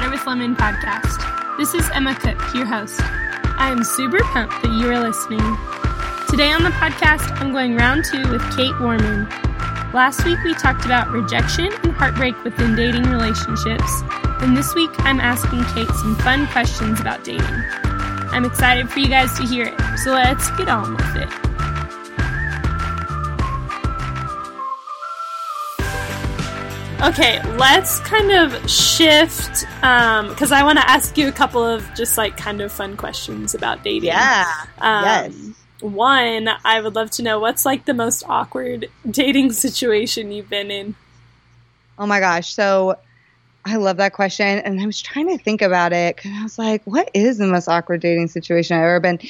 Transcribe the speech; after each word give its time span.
Water 0.00 0.12
with 0.12 0.26
Lemon 0.26 0.56
podcast. 0.56 1.58
This 1.58 1.74
is 1.74 1.86
Emma 1.90 2.14
Cook, 2.14 2.38
your 2.54 2.64
host. 2.64 3.02
I 3.02 3.68
am 3.70 3.84
super 3.84 4.20
pumped 4.32 4.62
that 4.62 4.72
you 4.72 4.88
are 4.90 4.98
listening. 4.98 5.40
Today 6.30 6.52
on 6.52 6.62
the 6.62 6.70
podcast, 6.70 7.38
I'm 7.38 7.52
going 7.52 7.76
round 7.76 8.06
two 8.06 8.26
with 8.30 8.40
Kate 8.56 8.72
Warman. 8.80 9.28
Last 9.92 10.24
week, 10.24 10.38
we 10.42 10.54
talked 10.54 10.86
about 10.86 11.10
rejection 11.10 11.68
and 11.82 11.92
heartbreak 11.92 12.42
within 12.44 12.74
dating 12.76 13.10
relationships, 13.10 14.02
and 14.40 14.56
this 14.56 14.74
week, 14.74 14.90
I'm 15.00 15.20
asking 15.20 15.64
Kate 15.74 15.94
some 15.96 16.16
fun 16.16 16.46
questions 16.46 16.98
about 16.98 17.22
dating. 17.22 17.44
I'm 18.32 18.46
excited 18.46 18.88
for 18.88 19.00
you 19.00 19.08
guys 19.08 19.34
to 19.34 19.44
hear 19.44 19.66
it, 19.66 19.98
so 19.98 20.12
let's 20.12 20.50
get 20.52 20.70
on 20.70 20.96
with 20.96 21.16
it. 21.16 21.49
Okay, 27.02 27.40
let's 27.56 27.98
kind 28.00 28.30
of 28.30 28.70
shift 28.70 29.64
because 29.80 30.52
I 30.52 30.62
want 30.62 30.78
to 30.78 30.88
ask 30.88 31.16
you 31.16 31.28
a 31.28 31.32
couple 31.32 31.64
of 31.64 31.82
just 31.94 32.18
like 32.18 32.36
kind 32.36 32.60
of 32.60 32.70
fun 32.70 32.98
questions 32.98 33.54
about 33.54 33.82
dating. 33.82 34.08
Yeah. 34.08 34.44
Um, 34.78 35.04
yes. 35.04 35.34
One, 35.80 36.50
I 36.62 36.78
would 36.78 36.94
love 36.94 37.10
to 37.12 37.22
know 37.22 37.40
what's 37.40 37.64
like 37.64 37.86
the 37.86 37.94
most 37.94 38.22
awkward 38.28 38.90
dating 39.10 39.52
situation 39.54 40.30
you've 40.30 40.50
been 40.50 40.70
in. 40.70 40.94
Oh 41.98 42.04
my 42.06 42.20
gosh. 42.20 42.52
So 42.52 42.98
I 43.64 43.76
love 43.76 43.96
that 43.96 44.12
question. 44.12 44.58
And 44.58 44.78
I 44.78 44.84
was 44.84 45.00
trying 45.00 45.28
to 45.28 45.42
think 45.42 45.62
about 45.62 45.94
it 45.94 46.16
because 46.16 46.32
I 46.32 46.42
was 46.42 46.58
like, 46.58 46.82
what 46.84 47.10
is 47.14 47.38
the 47.38 47.46
most 47.46 47.66
awkward 47.66 48.02
dating 48.02 48.28
situation 48.28 48.76
I've 48.76 48.84
ever 48.84 49.00
been? 49.00 49.20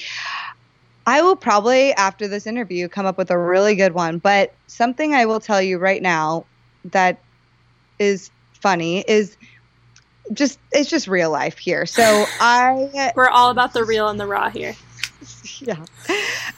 I 1.07 1.23
will 1.23 1.37
probably, 1.37 1.93
after 1.93 2.27
this 2.27 2.49
interview, 2.49 2.89
come 2.89 3.07
up 3.07 3.17
with 3.17 3.31
a 3.31 3.39
really 3.39 3.77
good 3.77 3.95
one. 3.95 4.19
But 4.19 4.55
something 4.67 5.15
I 5.15 5.27
will 5.27 5.41
tell 5.41 5.63
you 5.63 5.79
right 5.79 6.03
now 6.03 6.47
that 6.87 7.21
is 8.01 8.31
funny 8.55 9.05
is 9.07 9.37
just, 10.33 10.59
it's 10.73 10.91
just 10.91 11.07
real 11.07 11.31
life 11.31 11.59
here. 11.59 11.87
So 11.87 12.03
I. 12.41 13.13
We're 13.15 13.29
all 13.29 13.51
about 13.51 13.73
the 13.73 13.85
real 13.85 14.09
and 14.09 14.19
the 14.19 14.27
raw 14.27 14.51
here. 14.51 14.75
yeah. 15.61 15.85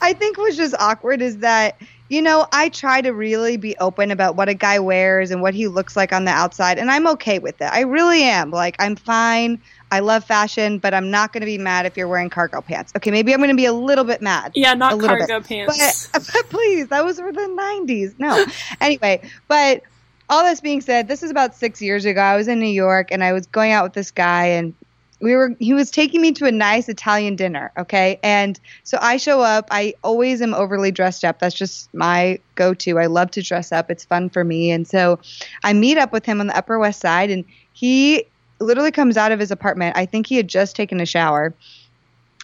I 0.00 0.14
think 0.14 0.38
what's 0.38 0.56
just 0.56 0.74
awkward 0.78 1.20
is 1.20 1.38
that, 1.38 1.80
you 2.08 2.20
know, 2.20 2.46
I 2.52 2.68
try 2.68 3.00
to 3.00 3.10
really 3.10 3.56
be 3.56 3.76
open 3.78 4.10
about 4.10 4.36
what 4.36 4.48
a 4.48 4.54
guy 4.54 4.78
wears 4.78 5.30
and 5.30 5.40
what 5.40 5.54
he 5.54 5.66
looks 5.66 5.96
like 5.96 6.12
on 6.12 6.26
the 6.26 6.30
outside, 6.30 6.78
and 6.78 6.90
I'm 6.90 7.06
okay 7.06 7.38
with 7.38 7.58
it. 7.62 7.70
I 7.72 7.80
really 7.80 8.22
am. 8.22 8.50
Like, 8.50 8.76
I'm 8.78 8.96
fine. 8.96 9.62
I 9.90 10.00
love 10.00 10.22
fashion, 10.22 10.78
but 10.78 10.92
I'm 10.92 11.10
not 11.10 11.32
going 11.32 11.40
to 11.40 11.46
be 11.46 11.56
mad 11.56 11.86
if 11.86 11.96
you're 11.96 12.08
wearing 12.08 12.28
cargo 12.28 12.60
pants. 12.60 12.92
Okay, 12.96 13.10
maybe 13.10 13.32
I'm 13.32 13.38
going 13.38 13.48
to 13.48 13.56
be 13.56 13.64
a 13.64 13.72
little 13.72 14.04
bit 14.04 14.20
mad. 14.20 14.52
Yeah, 14.54 14.74
not 14.74 15.00
cargo 15.00 15.40
bit. 15.40 15.48
pants. 15.48 16.08
But, 16.12 16.28
but 16.34 16.50
please, 16.50 16.88
that 16.88 17.02
was 17.02 17.18
for 17.18 17.32
the 17.32 17.40
90s. 17.40 18.14
No. 18.18 18.44
anyway, 18.80 19.22
but 19.48 19.82
all 20.28 20.44
this 20.44 20.60
being 20.60 20.80
said, 20.80 21.08
this 21.08 21.22
is 21.22 21.30
about 21.30 21.54
six 21.54 21.82
years 21.82 22.04
ago. 22.04 22.20
I 22.20 22.36
was 22.36 22.48
in 22.48 22.58
New 22.60 22.66
York 22.66 23.08
and 23.10 23.22
I 23.22 23.32
was 23.32 23.46
going 23.46 23.72
out 23.72 23.84
with 23.84 23.92
this 23.92 24.10
guy, 24.10 24.46
and 24.46 24.74
we 25.20 25.36
were 25.36 25.54
he 25.60 25.72
was 25.72 25.90
taking 25.90 26.20
me 26.20 26.32
to 26.32 26.46
a 26.46 26.52
nice 26.52 26.88
Italian 26.88 27.36
dinner, 27.36 27.70
okay? 27.78 28.18
And 28.22 28.58
so 28.82 28.98
I 29.00 29.16
show 29.18 29.40
up. 29.40 29.68
I 29.70 29.94
always 30.02 30.42
am 30.42 30.52
overly 30.52 30.90
dressed 30.90 31.24
up. 31.24 31.38
That's 31.38 31.54
just 31.54 31.92
my 31.94 32.40
go-to. 32.56 32.98
I 32.98 33.06
love 33.06 33.30
to 33.32 33.42
dress 33.42 33.70
up. 33.70 33.90
It's 33.90 34.04
fun 34.04 34.30
for 34.30 34.42
me. 34.42 34.72
And 34.72 34.86
so 34.86 35.20
I 35.62 35.72
meet 35.74 35.96
up 35.96 36.12
with 36.12 36.26
him 36.26 36.40
on 36.40 36.48
the 36.48 36.56
Upper 36.56 36.78
West 36.78 37.00
Side 37.00 37.30
and 37.30 37.44
he 37.72 38.24
literally 38.58 38.90
comes 38.90 39.16
out 39.16 39.32
of 39.32 39.38
his 39.38 39.50
apartment. 39.52 39.96
I 39.96 40.06
think 40.06 40.26
he 40.26 40.36
had 40.36 40.48
just 40.48 40.74
taken 40.74 41.00
a 41.00 41.06
shower. 41.06 41.54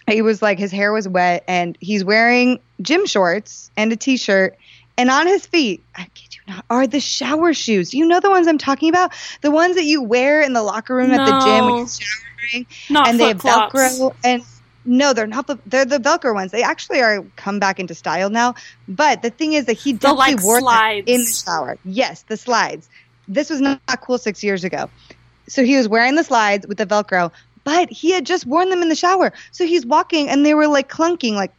He 0.07 0.21
was 0.21 0.41
like 0.41 0.57
his 0.57 0.71
hair 0.71 0.91
was 0.91 1.07
wet 1.07 1.43
and 1.47 1.77
he's 1.81 2.03
wearing 2.03 2.59
gym 2.81 3.05
shorts 3.05 3.71
and 3.75 3.91
a 3.91 3.95
t-shirt 3.95 4.57
and 4.99 5.09
on 5.09 5.27
his 5.27 5.45
feet, 5.45 5.81
I 5.95 6.03
kid 6.13 6.35
you 6.35 6.53
not, 6.53 6.65
are 6.69 6.85
the 6.85 6.99
shower 6.99 7.53
shoes. 7.53 7.93
You 7.93 8.05
know 8.05 8.19
the 8.19 8.29
ones 8.29 8.47
I'm 8.47 8.57
talking 8.57 8.89
about? 8.89 9.13
The 9.41 9.49
ones 9.49 9.75
that 9.77 9.85
you 9.85 10.03
wear 10.03 10.41
in 10.41 10.51
the 10.51 10.61
locker 10.61 10.93
room 10.93 11.11
at 11.11 11.25
the 11.25 11.45
gym 11.45 11.65
when 11.65 11.73
No. 11.75 11.79
you're 11.79 11.87
showering 11.87 12.67
Not 12.89 13.07
and 13.07 13.19
they 13.19 13.27
have. 13.29 13.37
Velcro 13.37 14.13
and 14.25 14.43
no, 14.83 15.13
they're 15.13 15.27
not 15.27 15.47
the 15.47 15.57
they're 15.65 15.85
the 15.85 15.99
Velcro 15.99 16.33
ones. 16.33 16.51
They 16.51 16.63
actually 16.63 17.01
are 17.01 17.23
come 17.37 17.59
back 17.59 17.79
into 17.79 17.95
style 17.95 18.29
now. 18.29 18.55
But 18.87 19.21
the 19.21 19.29
thing 19.29 19.53
is 19.53 19.65
that 19.65 19.73
he 19.73 19.93
definitely 19.93 20.35
like, 20.35 20.43
wore 20.43 20.59
slides. 20.59 21.07
in 21.07 21.21
the 21.21 21.27
shower. 21.27 21.77
Yes, 21.85 22.23
the 22.23 22.35
slides. 22.35 22.89
This 23.27 23.49
was 23.49 23.61
not 23.61 23.79
cool 24.01 24.17
six 24.17 24.43
years 24.43 24.65
ago. 24.65 24.89
So 25.47 25.63
he 25.63 25.77
was 25.77 25.87
wearing 25.87 26.15
the 26.15 26.23
slides 26.23 26.67
with 26.67 26.77
the 26.77 26.85
Velcro, 26.85 27.31
but 27.63 27.89
he 27.89 28.11
had 28.11 28.25
just 28.25 28.45
worn 28.45 28.69
them 28.69 28.81
in 28.81 28.89
the 28.89 28.95
shower. 28.95 29.31
So 29.51 29.65
he's 29.65 29.85
walking 29.85 30.27
and 30.27 30.45
they 30.45 30.53
were 30.53 30.67
like 30.67 30.89
clunking, 30.89 31.33
like 31.33 31.53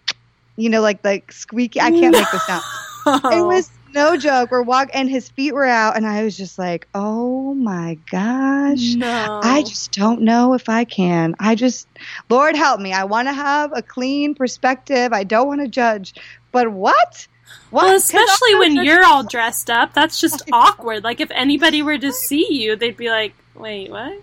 you 0.57 0.69
know, 0.69 0.83
like 0.83 1.03
like 1.05 1.33
squeaky. 1.33 1.81
I 1.81 1.91
can't 1.91 2.13
make 2.13 2.31
the 2.31 2.39
sound. 2.41 2.65
It 3.07 3.21
oh. 3.25 3.47
was 3.47 3.71
no 3.95 4.17
joke. 4.17 4.51
We're 4.51 4.63
walking, 4.63 4.95
and 4.95 5.11
his 5.11 5.29
feet 5.29 5.53
were 5.53 5.65
out, 5.65 5.97
and 5.97 6.07
I 6.07 6.25
was 6.25 6.37
just 6.37 6.59
like, 6.59 6.87
oh 6.95 7.55
my 7.55 7.99
gosh. 8.11 8.95
no. 8.95 9.41
I 9.43 9.63
just 9.63 9.93
don't 9.93 10.23
know 10.23 10.55
if 10.55 10.69
I 10.69 10.85
can. 10.85 11.35
I 11.39 11.55
just, 11.55 11.89
Lord 12.29 12.57
help 12.57 12.81
me. 12.81 12.93
I 12.93 13.05
want 13.05 13.29
to 13.29 13.33
have 13.33 13.73
a 13.75 13.83
clean 13.83 14.35
perspective. 14.35 15.13
I 15.13 15.25
don't 15.25 15.47
want 15.47 15.61
to 15.61 15.69
judge. 15.69 16.15
But 16.53 16.71
what? 16.71 17.27
What? 17.71 17.85
Well, 17.85 17.97
especially 17.97 18.55
when 18.57 18.77
you're 18.77 19.05
all 19.05 19.25
dressed 19.25 19.71
up, 19.71 19.95
that's 19.95 20.21
just 20.21 20.43
awkward. 20.53 21.05
Like 21.05 21.21
if 21.21 21.31
anybody 21.33 21.83
were 21.83 21.99
to 21.99 22.13
see 22.13 22.47
you, 22.51 22.77
they'd 22.77 22.97
be 22.97 23.11
like, 23.11 23.35
"Wait, 23.55 23.91
what?" 23.91 24.21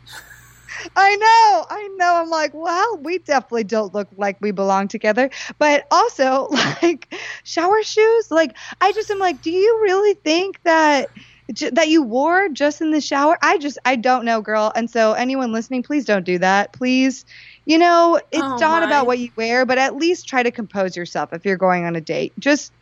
I 0.95 1.15
know. 1.15 1.65
I 1.69 1.89
know. 1.97 2.15
I'm 2.21 2.29
like, 2.29 2.51
well, 2.53 2.99
we 3.01 3.19
definitely 3.19 3.63
don't 3.63 3.93
look 3.93 4.09
like 4.17 4.37
we 4.41 4.51
belong 4.51 4.87
together. 4.87 5.29
But 5.59 5.85
also, 5.91 6.47
like, 6.81 7.13
shower 7.43 7.81
shoes. 7.83 8.27
Like, 8.31 8.55
I 8.81 8.91
just 8.93 9.09
am 9.09 9.19
like, 9.19 9.41
do 9.41 9.51
you 9.51 9.79
really 9.83 10.15
think 10.23 10.61
that? 10.63 11.11
That 11.71 11.87
you 11.87 12.03
wore 12.03 12.49
just 12.49 12.81
in 12.81 12.91
the 12.91 12.99
shower? 12.99 13.37
I 13.41 13.57
just, 13.57 13.77
I 13.85 13.95
don't 13.95 14.25
know, 14.25 14.41
girl. 14.41 14.69
And 14.75 14.89
so, 14.89 15.13
anyone 15.13 15.53
listening, 15.53 15.81
please 15.81 16.03
don't 16.03 16.25
do 16.25 16.39
that. 16.39 16.73
Please, 16.73 17.23
you 17.65 17.77
know, 17.77 18.19
it's 18.31 18.53
Oh, 18.53 18.59
not 18.59 18.83
my. 18.83 18.83
about 18.83 19.05
what 19.05 19.17
you 19.17 19.29
wear, 19.37 19.65
but 19.65 19.77
at 19.77 19.95
least 19.95 20.27
try 20.27 20.43
to 20.43 20.51
compose 20.51 20.97
yourself 20.97 21.31
if 21.31 21.45
you're 21.45 21.55
going 21.55 21.85
on 21.85 21.95
a 21.95 22.01
date. 22.01 22.33
Just 22.37 22.73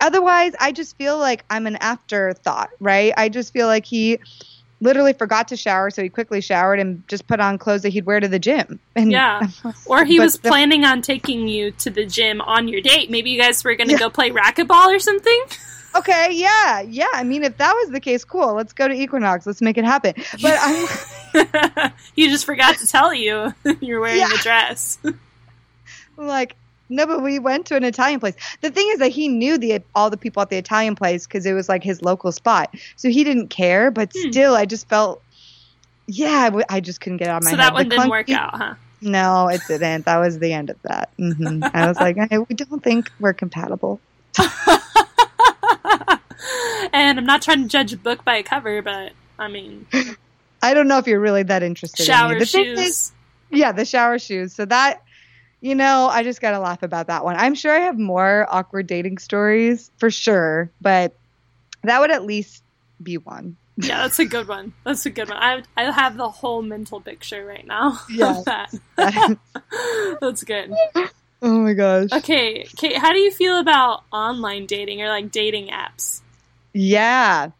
otherwise, 0.00 0.52
I 0.60 0.72
just 0.72 0.96
feel 0.98 1.18
like 1.18 1.44
I'm 1.50 1.66
an 1.66 1.76
afterthought, 1.76 2.70
right? 2.80 3.12
I 3.16 3.28
just 3.28 3.52
feel 3.52 3.66
like 3.66 3.84
he 3.86 4.18
literally 4.80 5.12
forgot 5.12 5.48
to 5.48 5.56
shower, 5.56 5.90
so 5.90 6.02
he 6.02 6.08
quickly 6.08 6.40
showered 6.40 6.80
and 6.80 7.06
just 7.08 7.26
put 7.26 7.38
on 7.40 7.58
clothes 7.58 7.82
that 7.82 7.90
he'd 7.90 8.06
wear 8.06 8.18
to 8.20 8.28
the 8.28 8.38
gym. 8.38 8.80
And 8.96 9.12
Yeah. 9.12 9.48
Or 9.86 10.04
he 10.04 10.18
was 10.20 10.38
the- 10.38 10.48
planning 10.48 10.84
on 10.84 11.02
taking 11.02 11.48
you 11.48 11.70
to 11.72 11.90
the 11.90 12.06
gym 12.06 12.40
on 12.40 12.68
your 12.68 12.80
date. 12.80 13.10
Maybe 13.10 13.30
you 13.30 13.40
guys 13.40 13.62
were 13.64 13.74
going 13.74 13.88
to 13.88 13.94
Yeah. 13.94 13.98
go 13.98 14.10
play 14.10 14.30
racquetball 14.30 14.88
or 14.94 14.98
something. 14.98 15.42
okay, 15.96 16.28
yeah, 16.32 16.80
yeah. 16.80 17.06
I 17.12 17.24
mean, 17.24 17.42
if 17.44 17.56
that 17.58 17.72
was 17.74 17.90
the 17.90 18.00
case, 18.00 18.24
cool. 18.24 18.54
Let's 18.54 18.72
go 18.72 18.86
to 18.88 18.94
Equinox. 18.94 19.46
Let's 19.46 19.60
make 19.60 19.76
it 19.78 19.84
happen. 19.84 20.14
But 20.40 20.56
I'm 20.60 21.92
he 22.16 22.28
just 22.28 22.44
forgot 22.44 22.76
to 22.78 22.86
tell 22.86 23.12
you 23.14 23.52
you're 23.80 24.00
wearing 24.00 24.18
Yeah. 24.20 24.28
the 24.28 24.38
dress. 24.42 24.98
like, 26.16 26.56
no, 26.90 27.06
but 27.06 27.22
we 27.22 27.38
went 27.38 27.64
to 27.66 27.76
an 27.76 27.84
Italian 27.84 28.20
place. 28.20 28.34
The 28.60 28.70
thing 28.70 28.86
is 28.92 28.98
that 28.98 29.08
he 29.08 29.28
knew 29.28 29.56
the 29.56 29.80
all 29.94 30.10
the 30.10 30.16
people 30.18 30.42
at 30.42 30.50
the 30.50 30.58
Italian 30.58 30.94
place 30.96 31.26
because 31.26 31.46
it 31.46 31.52
was 31.54 31.68
like 31.68 31.82
his 31.82 32.02
local 32.02 32.32
spot, 32.32 32.74
so 32.96 33.08
he 33.08 33.24
didn't 33.24 33.48
care. 33.48 33.90
But 33.90 34.12
Hmm. 34.14 34.30
still, 34.30 34.54
I 34.54 34.66
just 34.66 34.88
felt. 34.88 35.22
Yeah, 36.06 36.30
I 36.40 36.44
w- 36.46 36.64
I 36.68 36.80
just 36.80 37.00
couldn't 37.00 37.18
get 37.18 37.28
out 37.28 37.38
of 37.38 37.44
my 37.44 37.52
so 37.52 37.56
head. 37.56 37.66
that 37.66 37.74
one 37.74 37.88
The 37.88 37.96
didn't 37.96 38.10
work 38.10 38.30
out, 38.30 38.56
huh? 38.56 38.74
No, 39.00 39.48
it 39.48 39.62
didn't. 39.68 40.04
That 40.06 40.18
was 40.18 40.38
the 40.40 40.52
end 40.52 40.68
of 40.70 40.76
that. 40.84 41.10
hmm 41.18 41.62
I 41.74 41.86
was 41.86 41.98
like, 42.00 42.16
we 42.48 42.54
don't 42.56 42.82
think 42.82 43.10
we're 43.20 43.32
compatible. 43.32 44.02
and 46.92 47.18
I'm 47.18 47.24
not 47.26 47.42
trying 47.42 47.62
to 47.62 47.68
judge 47.68 47.92
a 47.92 47.96
book 47.96 48.24
by 48.24 48.36
a 48.36 48.42
cover, 48.42 48.82
but 48.82 49.12
I 49.38 49.48
mean, 49.48 49.86
I 50.62 50.74
don't 50.74 50.88
know 50.88 50.98
if 50.98 51.06
you're 51.06 51.20
really 51.20 51.42
that 51.44 51.62
interested. 51.62 52.00
in 52.02 52.06
shower 52.06 52.32
me. 52.32 52.38
The 52.40 52.46
thing 52.46 52.64
shoes. 52.64 52.78
is- 52.80 53.12
yeah, 53.52 53.72
the 53.72 53.84
shower 53.84 54.18
shoes. 54.18 54.54
So 54.54 54.64
that, 54.66 54.98
you 55.60 55.74
know, 55.74 56.08
I 56.10 56.22
just 56.22 56.40
gotta 56.40 56.58
laugh 56.58 56.82
about 56.82 57.08
that 57.08 57.24
one. 57.24 57.36
I'm 57.36 57.54
sure 57.54 57.72
I 57.72 57.80
have 57.80 57.98
more 57.98 58.46
awkward 58.48 58.86
dating 58.86 59.18
stories 59.18 59.90
for 59.98 60.10
sure, 60.10 60.70
but 60.80 61.14
that 61.82 62.00
would 62.00 62.10
at 62.10 62.24
least 62.24 62.62
be 63.02 63.18
one. 63.18 63.56
yeah, 63.76 64.02
that's 64.02 64.18
a 64.18 64.24
good 64.24 64.48
one. 64.48 64.72
That's 64.84 65.06
a 65.06 65.10
good 65.10 65.28
one. 65.28 65.38
I 65.38 65.62
I 65.76 65.90
have 65.90 66.16
the 66.16 66.28
whole 66.28 66.62
mental 66.62 67.00
picture 67.00 67.44
right 67.44 67.66
now. 67.66 67.98
Yeah. 68.10 68.38
of 68.38 68.44
that. 68.46 69.38
that's 70.20 70.44
good. 70.44 70.72
oh 71.42 71.58
my 71.58 71.74
gosh. 71.74 72.10
Okay, 72.12 72.66
Kate, 72.76 72.96
how 72.96 73.12
do 73.12 73.18
you 73.18 73.30
feel 73.30 73.58
about 73.58 74.04
online 74.12 74.66
dating 74.66 75.02
or 75.02 75.08
like 75.08 75.30
dating 75.30 75.68
apps? 75.68 76.20
Yeah. 76.72 77.50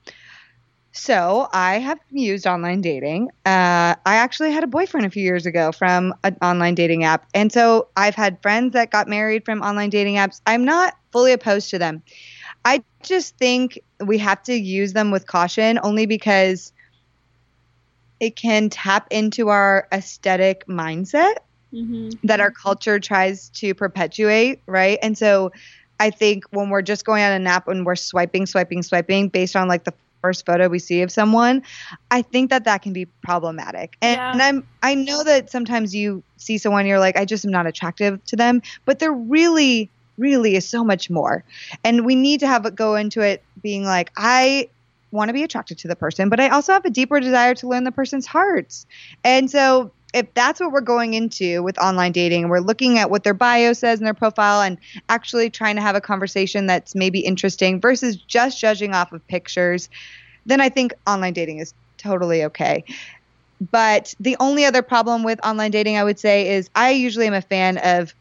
So 0.92 1.48
I 1.52 1.78
have 1.78 1.98
used 2.10 2.46
online 2.46 2.80
dating. 2.80 3.28
Uh, 3.46 3.94
I 4.04 4.16
actually 4.16 4.50
had 4.50 4.64
a 4.64 4.66
boyfriend 4.66 5.06
a 5.06 5.10
few 5.10 5.22
years 5.22 5.46
ago 5.46 5.70
from 5.72 6.14
an 6.24 6.36
online 6.42 6.74
dating 6.74 7.04
app. 7.04 7.26
And 7.32 7.52
so 7.52 7.88
I've 7.96 8.16
had 8.16 8.42
friends 8.42 8.72
that 8.72 8.90
got 8.90 9.06
married 9.06 9.44
from 9.44 9.62
online 9.62 9.90
dating 9.90 10.16
apps. 10.16 10.40
I'm 10.46 10.64
not 10.64 10.94
fully 11.12 11.32
opposed 11.32 11.70
to 11.70 11.78
them. 11.78 12.02
I 12.64 12.82
just 13.04 13.36
think 13.38 13.78
we 14.04 14.18
have 14.18 14.42
to 14.44 14.54
use 14.54 14.92
them 14.92 15.10
with 15.10 15.26
caution 15.26 15.78
only 15.82 16.06
because 16.06 16.72
it 18.18 18.36
can 18.36 18.68
tap 18.68 19.06
into 19.10 19.48
our 19.48 19.86
aesthetic 19.92 20.66
mindset 20.66 21.34
hmm 21.72 22.10
that 22.24 22.40
our 22.40 22.50
culture 22.50 22.98
tries 22.98 23.48
to 23.50 23.74
perpetuate, 23.74 24.62
right? 24.66 24.98
And 25.02 25.16
so 25.16 25.52
I 25.98 26.10
think 26.10 26.44
when 26.50 26.68
we're 26.68 26.82
just 26.82 27.04
going 27.04 27.22
on 27.22 27.32
an 27.32 27.46
app 27.46 27.68
and 27.68 27.86
we're 27.86 27.96
swiping, 27.96 28.46
swiping, 28.46 28.82
swiping 28.82 29.28
based 29.28 29.56
on 29.56 29.68
like 29.68 29.84
the 29.84 29.94
first 30.22 30.46
photo 30.46 30.68
we 30.68 30.78
see 30.78 31.02
of 31.02 31.10
someone, 31.10 31.62
I 32.10 32.22
think 32.22 32.50
that 32.50 32.64
that 32.64 32.82
can 32.82 32.92
be 32.92 33.06
problematic. 33.22 33.96
And, 34.02 34.16
Yeah. 34.16 34.32
and 34.32 34.42
I'm 34.42 34.64
I 34.82 34.94
know 34.94 35.24
that 35.24 35.50
sometimes 35.50 35.94
you 35.94 36.24
see 36.38 36.58
someone 36.58 36.86
you're 36.86 36.98
like 36.98 37.16
I 37.16 37.24
just 37.24 37.44
am 37.44 37.50
not 37.50 37.66
attractive 37.66 38.22
to 38.26 38.36
them, 38.36 38.62
but 38.86 38.98
they're 38.98 39.12
really 39.12 39.92
really 40.18 40.54
is 40.54 40.68
so 40.68 40.84
much 40.84 41.08
more. 41.10 41.44
And 41.82 42.04
we 42.04 42.14
need 42.14 42.40
to 42.40 42.46
have 42.46 42.66
it 42.66 42.74
go 42.74 42.94
into 42.94 43.20
it 43.22 43.44
being 43.62 43.84
like 43.84 44.10
I 44.16 44.68
want 45.12 45.28
to 45.28 45.32
be 45.32 45.42
attracted 45.42 45.78
to 45.78 45.88
the 45.88 45.96
person, 45.96 46.28
but 46.28 46.38
I 46.38 46.48
also 46.50 46.72
have 46.72 46.84
a 46.84 46.90
deeper 46.90 47.18
desire 47.20 47.54
to 47.54 47.68
learn 47.68 47.84
the 47.84 47.92
person's 47.92 48.26
hearts. 48.26 48.86
And 49.24 49.50
so 49.50 49.92
if 50.12 50.32
that's 50.34 50.60
what 50.60 50.72
we're 50.72 50.80
going 50.80 51.14
into 51.14 51.62
with 51.62 51.78
online 51.78 52.12
dating 52.12 52.42
and 52.42 52.50
we're 52.50 52.60
looking 52.60 52.98
at 52.98 53.10
what 53.10 53.24
their 53.24 53.34
bio 53.34 53.72
says 53.72 53.98
in 53.98 54.04
their 54.04 54.14
profile 54.14 54.60
and 54.62 54.78
actually 55.08 55.50
trying 55.50 55.76
to 55.76 55.82
have 55.82 55.94
a 55.94 56.00
conversation 56.00 56.66
that's 56.66 56.94
maybe 56.94 57.20
interesting 57.20 57.80
versus 57.80 58.16
just 58.16 58.60
judging 58.60 58.94
off 58.94 59.12
of 59.12 59.26
pictures, 59.28 59.88
then 60.46 60.60
I 60.60 60.68
think 60.68 60.92
online 61.06 61.32
dating 61.32 61.58
is 61.58 61.74
totally 61.98 62.44
okay. 62.44 62.84
But 63.70 64.14
the 64.18 64.36
only 64.40 64.64
other 64.64 64.82
problem 64.82 65.22
with 65.22 65.44
online 65.44 65.70
dating, 65.70 65.96
I 65.96 66.04
would 66.04 66.18
say, 66.18 66.54
is 66.54 66.70
I 66.74 66.90
usually 66.90 67.26
am 67.26 67.34
a 67.34 67.42
fan 67.42 67.78
of 67.78 68.14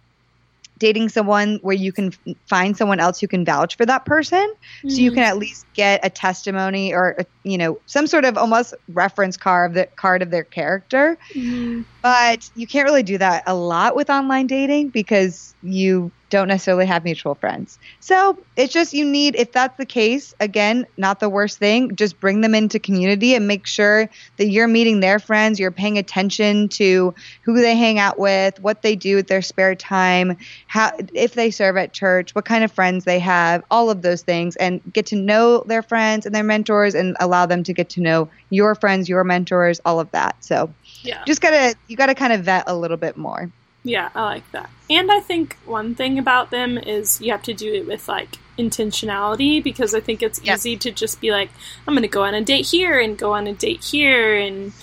dating 0.80 1.10
someone 1.10 1.60
where 1.62 1.76
you 1.76 1.92
can 1.92 2.08
f- 2.08 2.36
find 2.48 2.76
someone 2.76 3.00
else 3.00 3.20
who 3.20 3.28
can 3.28 3.46
vouch 3.46 3.76
for 3.76 3.86
that 3.86 4.06
person. 4.06 4.54
So 4.88 4.96
you 4.96 5.12
can 5.12 5.24
at 5.24 5.38
least 5.38 5.66
get 5.74 6.00
a 6.04 6.10
testimony 6.10 6.94
or 6.94 7.16
a, 7.20 7.26
you 7.44 7.58
know 7.58 7.80
some 7.86 8.08
sort 8.08 8.26
of 8.26 8.38
almost 8.38 8.74
reference 8.90 9.38
card 9.38 9.72
of 9.72 9.76
the 9.76 9.86
card 9.96 10.22
of 10.22 10.32
their 10.32 10.44
character. 10.44 11.18
Mhm. 11.34 11.86
But 12.02 12.50
you 12.56 12.68
can't 12.68 12.86
really 12.86 13.04
do 13.04 13.18
that 13.18 13.44
a 13.48 13.54
lot 13.54 13.96
with 13.96 14.10
online 14.10 14.48
dating 14.48 14.90
because 14.90 15.54
you 15.62 16.12
don't 16.30 16.48
necessarily 16.48 16.86
have 16.86 17.04
mutual 17.04 17.36
friends. 17.36 17.80
So 18.00 18.38
it's 18.56 18.72
just 18.72 18.94
you 18.94 19.04
need, 19.04 19.36
if 19.36 19.52
that's 19.52 19.78
the 19.78 19.86
case, 19.86 20.34
again, 20.40 20.86
not 20.96 21.20
the 21.20 21.30
worst 21.30 21.58
thing, 21.58 21.96
just 21.96 22.20
bring 22.20 22.42
them 22.42 22.54
into 22.54 22.80
community 22.80 23.34
and 23.34 23.48
make 23.48 23.66
sure 23.66 24.10
that 24.38 24.48
you're 24.48 24.68
meeting 24.68 25.00
their 25.00 25.20
friends, 25.20 25.60
you're 25.60 25.72
paying 25.72 25.98
attention 25.98 26.70
to 26.70 27.14
who 27.42 27.56
they 27.56 27.76
hang 27.76 28.00
out 28.00 28.20
with, 28.20 28.60
what 28.60 28.82
they 28.82 28.96
do 28.96 29.16
with 29.16 29.28
their 29.28 29.42
spare 29.42 29.76
time, 29.76 30.38
how 30.68 30.92
if 31.14 31.34
they 31.34 31.52
serve 31.52 31.78
at 31.78 31.94
church, 31.94 32.36
what 32.36 32.46
kind 32.46 32.64
of 32.64 32.72
friends 32.72 33.06
they 33.06 33.20
have, 33.20 33.64
all 33.72 33.90
of 33.90 34.02
those 34.02 34.22
things, 34.22 34.56
and 34.56 34.82
get 34.94 35.08
to 35.08 35.16
know 35.16 35.64
their 35.66 35.82
friends 35.82 36.26
and 36.26 36.36
their 36.36 36.44
mentors 36.44 36.94
and 36.94 37.18
allow 37.20 37.46
them 37.46 37.64
to 37.64 37.74
get 37.74 37.90
to 37.90 38.02
know 38.02 38.30
your 38.52 38.76
friends, 38.76 39.10
your 39.10 39.24
mentors, 39.24 39.82
all 39.84 40.00
of 40.00 40.12
that. 40.12 40.36
So 40.44 40.72
Yeah. 41.02 41.24
just 41.26 41.42
gotta 41.42 41.76
you 41.88 41.96
gotta 41.96 42.16
kind 42.16 42.34
of 42.34 42.42
vet 42.42 42.66
a 42.68 42.76
little 42.76 42.98
bit 42.98 43.18
more. 43.18 43.50
Yeah, 43.84 44.10
I 44.14 44.24
like 44.24 44.52
that. 44.52 44.70
And 44.90 45.10
I 45.12 45.22
think 45.22 45.56
one 45.66 45.96
thing 45.96 46.20
about 46.20 46.50
them 46.52 46.78
is 46.78 47.22
you 47.22 47.32
have 47.32 47.44
to 47.44 47.54
do 47.54 47.74
it 47.74 47.88
with 47.88 48.08
like 48.10 48.38
intentionality 48.58 49.64
because 49.64 49.96
I 49.96 50.00
think 50.02 50.22
it's 50.22 50.42
Yes. 50.44 50.66
easy 50.66 50.78
to 50.78 50.92
just 50.92 51.22
be 51.22 51.32
like, 51.32 51.50
I'm 51.88 51.94
going 51.94 52.02
to 52.02 52.08
go 52.10 52.24
on 52.24 52.34
a 52.34 52.42
date 52.44 52.66
here 52.68 53.00
and 53.00 53.18
go 53.18 53.34
on 53.34 53.48
a 53.48 53.54
date 53.54 53.84
here 53.84 54.36
and 54.36 54.74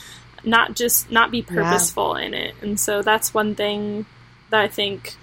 not 0.44 0.74
just 0.74 1.10
not 1.10 1.30
be 1.30 1.42
purposeful 1.42 2.14
in 2.16 2.32
it. 2.32 2.54
And 2.62 2.80
so 2.80 3.02
that's 3.02 3.34
one 3.34 3.54
thing 3.54 4.06
that 4.50 4.60
I 4.60 4.68
think 4.68 5.14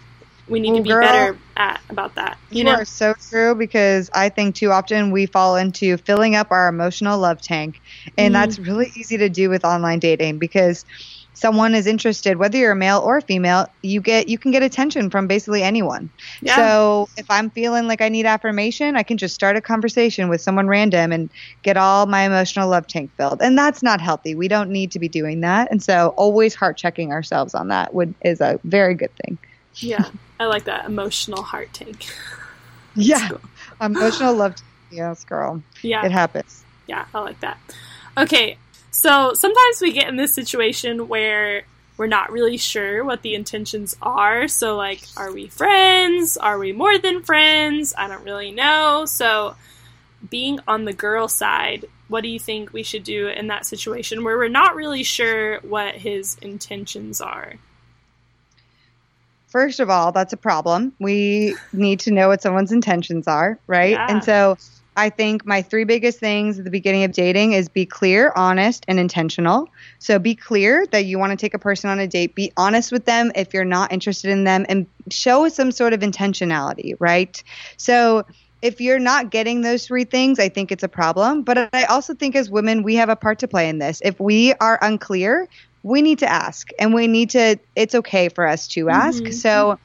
we 0.47 0.59
need 0.59 0.73
Well, 0.73 0.75
to 0.75 0.81
be 0.81 0.93
girl, 0.93 1.01
better 1.01 1.39
at 1.57 1.81
about 1.89 2.15
that. 2.15 2.37
You, 2.49 2.59
You 2.59 2.65
know? 2.65 2.79
are 2.79 2.85
so 2.85 3.13
true 3.31 3.55
because 3.55 4.09
I 4.13 4.29
think 4.29 4.55
too 4.55 4.71
often 4.71 5.11
we 5.11 5.25
fall 5.25 5.55
into 5.55 5.97
filling 5.97 6.35
up 6.35 6.47
our 6.51 6.67
emotional 6.67 7.17
love 7.19 7.41
tank. 7.41 7.81
And 8.17 8.33
Mhm. 8.33 8.35
that's 8.35 8.59
really 8.59 8.91
easy 8.95 9.17
to 9.17 9.29
do 9.29 9.49
with 9.49 9.65
online 9.65 9.99
dating 9.99 10.39
because 10.39 10.85
someone 11.33 11.73
is 11.75 11.87
interested 11.87 12.37
whether 12.37 12.57
you're 12.57 12.71
a 12.71 12.75
male 12.75 12.99
or 12.99 13.17
a 13.17 13.21
female 13.21 13.65
you 13.81 14.01
get 14.01 14.29
you 14.29 14.37
can 14.37 14.51
get 14.51 14.61
attention 14.63 15.09
from 15.09 15.27
basically 15.27 15.63
anyone 15.63 16.09
Yeah. 16.41 16.69
so 16.69 17.07
if 17.17 17.25
i'm 17.29 17.49
feeling 17.51 17.87
like 17.87 18.01
i 18.01 18.09
need 18.09 18.25
affirmation 18.25 18.95
i 18.95 19.03
can 19.03 19.17
just 19.17 19.33
start 19.33 19.55
a 19.55 19.61
conversation 19.61 20.29
with 20.29 20.41
someone 20.41 20.67
random 20.67 21.11
and 21.11 21.31
get 21.63 21.75
all 21.77 22.05
my 22.05 22.21
emotional 22.23 22.69
love 22.69 22.87
tank 22.87 23.11
filled 23.17 23.41
and 23.41 23.57
that's 23.57 23.81
not 23.83 23.99
healthy 23.99 24.35
we 24.35 24.47
don't 24.47 24.69
need 24.69 24.91
to 24.91 24.99
be 24.99 25.09
doing 25.09 25.41
that 25.41 25.67
and 25.71 25.81
so 25.81 26.13
always 26.17 26.55
heart 26.55 26.77
checking 26.77 27.11
ourselves 27.11 27.53
on 27.55 27.67
that 27.69 27.93
would 27.93 28.13
is 28.23 28.39
a 28.39 28.59
very 28.63 28.95
good 28.95 29.11
thing 29.25 29.37
yeah. 29.77 30.09
I 30.39 30.45
like 30.45 30.65
that 30.65 30.85
emotional 30.85 31.41
heart 31.43 31.69
tank. 31.73 32.05
yeah 32.95 33.29
cool. 33.29 33.41
emotional 33.81 34.33
love 34.35 34.55
yes 34.91 35.23
girl 35.23 35.61
Yeah. 35.81 36.05
it 36.05 36.11
happens 36.11 36.63
Yeah, 36.87 37.05
I 37.13 37.19
like 37.21 37.39
that. 37.39 37.57
Okay, 38.17 38.57
so 38.91 39.33
sometimes 39.33 39.81
we 39.81 39.93
get 39.93 40.07
in 40.09 40.17
this 40.17 40.33
situation 40.33 41.07
where 41.07 41.63
we're 41.97 42.07
not 42.07 42.31
really 42.31 42.57
sure 42.57 43.03
what 43.05 43.21
the 43.21 43.33
intentions 43.35 43.95
are. 44.01 44.47
So, 44.47 44.75
like, 44.75 45.01
are 45.15 45.31
we 45.31 45.47
friends? 45.47 46.35
Are 46.37 46.57
we 46.59 46.71
more 46.73 46.97
than 46.97 47.21
friends? 47.23 47.93
I 47.97 48.07
don't 48.07 48.23
really 48.25 48.51
know. 48.51 49.05
So, 49.05 49.55
being 50.29 50.59
on 50.67 50.85
the 50.85 50.93
girl 50.93 51.27
side, 51.27 51.85
what 52.09 52.21
do 52.21 52.29
you 52.29 52.39
think 52.39 52.73
we 52.73 52.83
should 52.83 53.03
do 53.03 53.27
in 53.29 53.47
that 53.47 53.65
situation 53.65 54.23
where 54.23 54.37
we're 54.37 54.47
not 54.49 54.75
really 54.75 55.03
sure 55.03 55.59
what 55.61 55.95
his 55.95 56.35
intentions 56.41 57.21
are? 57.21 57.53
First 59.53 59.79
of 59.79 59.88
all, 59.88 60.11
that's 60.11 60.33
a 60.33 60.38
problem. 60.38 60.94
We 60.97 61.55
need 61.73 62.00
to 62.01 62.11
know 62.11 62.27
what 62.27 62.41
someone's 62.41 62.71
intentions 62.71 63.27
are, 63.27 63.59
right? 63.67 63.91
Yeah. 63.91 64.07
And 64.09 64.23
so 64.23 64.57
I 64.97 65.11
think 65.11 65.45
my 65.45 65.61
three 65.61 65.83
biggest 65.83 66.19
things 66.19 66.57
at 66.57 66.65
the 66.65 66.71
beginning 66.71 67.03
of 67.03 67.11
dating 67.11 67.53
is 67.53 67.69
be 67.69 67.85
clear, 67.85 68.33
honest, 68.35 68.83
and 68.88 69.00
intentional. 69.00 69.69
So 70.00 70.17
be 70.17 70.33
clear 70.33 70.88
that 70.88 71.05
you 71.05 71.19
want 71.19 71.33
to 71.33 71.38
take 71.38 71.53
a 71.53 71.59
person 71.59 71.91
on 71.91 72.00
a 72.00 72.07
date. 72.07 72.33
Be 72.33 72.51
honest 72.57 72.91
with 72.91 73.05
them 73.05 73.31
if 73.35 73.53
you're 73.53 73.63
not 73.63 73.94
interested 73.94 74.31
in 74.31 74.44
them 74.44 74.65
and 74.69 74.88
show 75.11 75.47
some 75.50 75.71
sort 75.71 75.94
of 75.94 76.00
intentionality, 76.00 76.95
right? 76.97 77.44
So 77.77 78.25
if 78.63 78.81
you're 78.81 78.97
not 78.97 79.29
getting 79.29 79.61
those 79.61 79.85
three 79.85 80.05
things, 80.05 80.39
I 80.39 80.50
think 80.50 80.71
it's 80.71 80.83
a 80.83 80.88
problem. 80.88 81.44
But 81.44 81.69
I 81.73 81.83
also 81.83 82.15
think 82.15 82.35
as 82.35 82.50
women, 82.50 82.81
we 82.81 82.95
have 82.95 83.09
a 83.09 83.15
part 83.15 83.38
to 83.39 83.47
play 83.47 83.69
in 83.69 83.77
this. 83.77 84.01
If 84.03 84.19
we 84.19 84.53
are 84.53 84.79
unclear, 84.81 85.47
we 85.83 86.01
need 86.01 86.19
to 86.19 86.31
ask 86.31 86.69
and 86.80 86.94
we 86.94 87.07
need 87.07 87.30
to, 87.31 87.59
it's 87.75 87.94
okay 87.94 88.30
for 88.30 88.47
us 88.47 88.68
to 88.69 88.89
ask. 88.89 89.24
Mhm. 89.24 89.33
So 89.33 89.77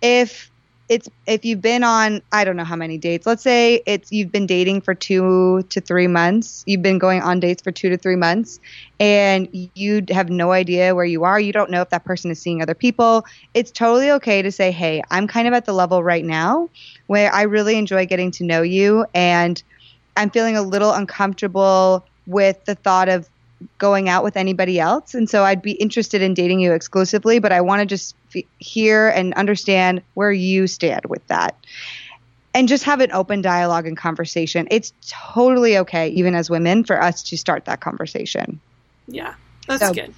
if 0.00 0.50
it's 0.88 1.08
if 1.26 1.44
you've 1.44 1.62
been 1.62 1.84
on 1.84 2.20
I 2.32 2.44
don't 2.44 2.56
know 2.56 2.64
how 2.64 2.76
many 2.76 2.98
dates. 2.98 3.24
Let's 3.26 3.42
say 3.42 3.82
it's 3.86 4.12
you've 4.12 4.32
been 4.32 4.46
dating 4.46 4.82
for 4.82 4.94
2 4.94 5.62
to 5.70 5.80
3 5.80 6.06
months. 6.06 6.64
You've 6.66 6.82
been 6.82 6.98
going 6.98 7.22
on 7.22 7.40
dates 7.40 7.62
for 7.62 7.70
2 7.70 7.88
to 7.88 7.96
3 7.96 8.16
months 8.16 8.58
and 9.00 9.48
you 9.74 10.02
have 10.10 10.28
no 10.28 10.52
idea 10.52 10.94
where 10.94 11.04
you 11.04 11.24
are. 11.24 11.40
You 11.40 11.52
don't 11.52 11.70
know 11.70 11.80
if 11.80 11.90
that 11.90 12.04
person 12.04 12.30
is 12.30 12.42
seeing 12.42 12.60
other 12.60 12.74
people. 12.74 13.24
It's 13.54 13.70
totally 13.70 14.10
okay 14.10 14.42
to 14.42 14.52
say, 14.52 14.70
"Hey, 14.70 15.02
I'm 15.10 15.26
kind 15.28 15.48
of 15.48 15.54
at 15.54 15.64
the 15.64 15.72
level 15.72 16.02
right 16.02 16.24
now 16.24 16.68
where 17.06 17.32
I 17.32 17.42
really 17.42 17.78
enjoy 17.78 18.04
getting 18.04 18.30
to 18.32 18.44
know 18.44 18.60
you 18.62 19.06
and 19.14 19.62
I'm 20.16 20.30
feeling 20.30 20.56
a 20.56 20.62
little 20.62 20.92
uncomfortable 20.92 22.06
with 22.26 22.62
the 22.66 22.74
thought 22.74 23.08
of 23.08 23.28
going 23.78 24.08
out 24.08 24.24
with 24.24 24.36
anybody 24.36 24.78
else. 24.80 25.14
And 25.14 25.28
so 25.28 25.44
I'd 25.44 25.62
be 25.62 25.72
interested 25.72 26.22
in 26.22 26.34
dating 26.34 26.60
you 26.60 26.72
exclusively, 26.72 27.38
but 27.38 27.52
I 27.52 27.60
want 27.60 27.80
to 27.80 27.86
just 27.86 28.14
f- 28.34 28.42
hear 28.58 29.08
and 29.08 29.34
understand 29.34 30.02
where 30.14 30.32
you 30.32 30.66
stand 30.66 31.06
with 31.06 31.26
that. 31.28 31.56
And 32.54 32.68
just 32.68 32.84
have 32.84 33.00
an 33.00 33.12
open 33.12 33.40
dialogue 33.40 33.86
and 33.86 33.96
conversation. 33.96 34.68
It's 34.70 34.92
totally 35.08 35.78
okay, 35.78 36.08
even 36.10 36.34
as 36.34 36.50
women, 36.50 36.84
for 36.84 37.00
us 37.02 37.22
to 37.24 37.38
start 37.38 37.64
that 37.64 37.80
conversation. 37.80 38.60
Yeah, 39.08 39.34
that's 39.66 39.86
So- 39.86 39.94
good. 39.94 40.12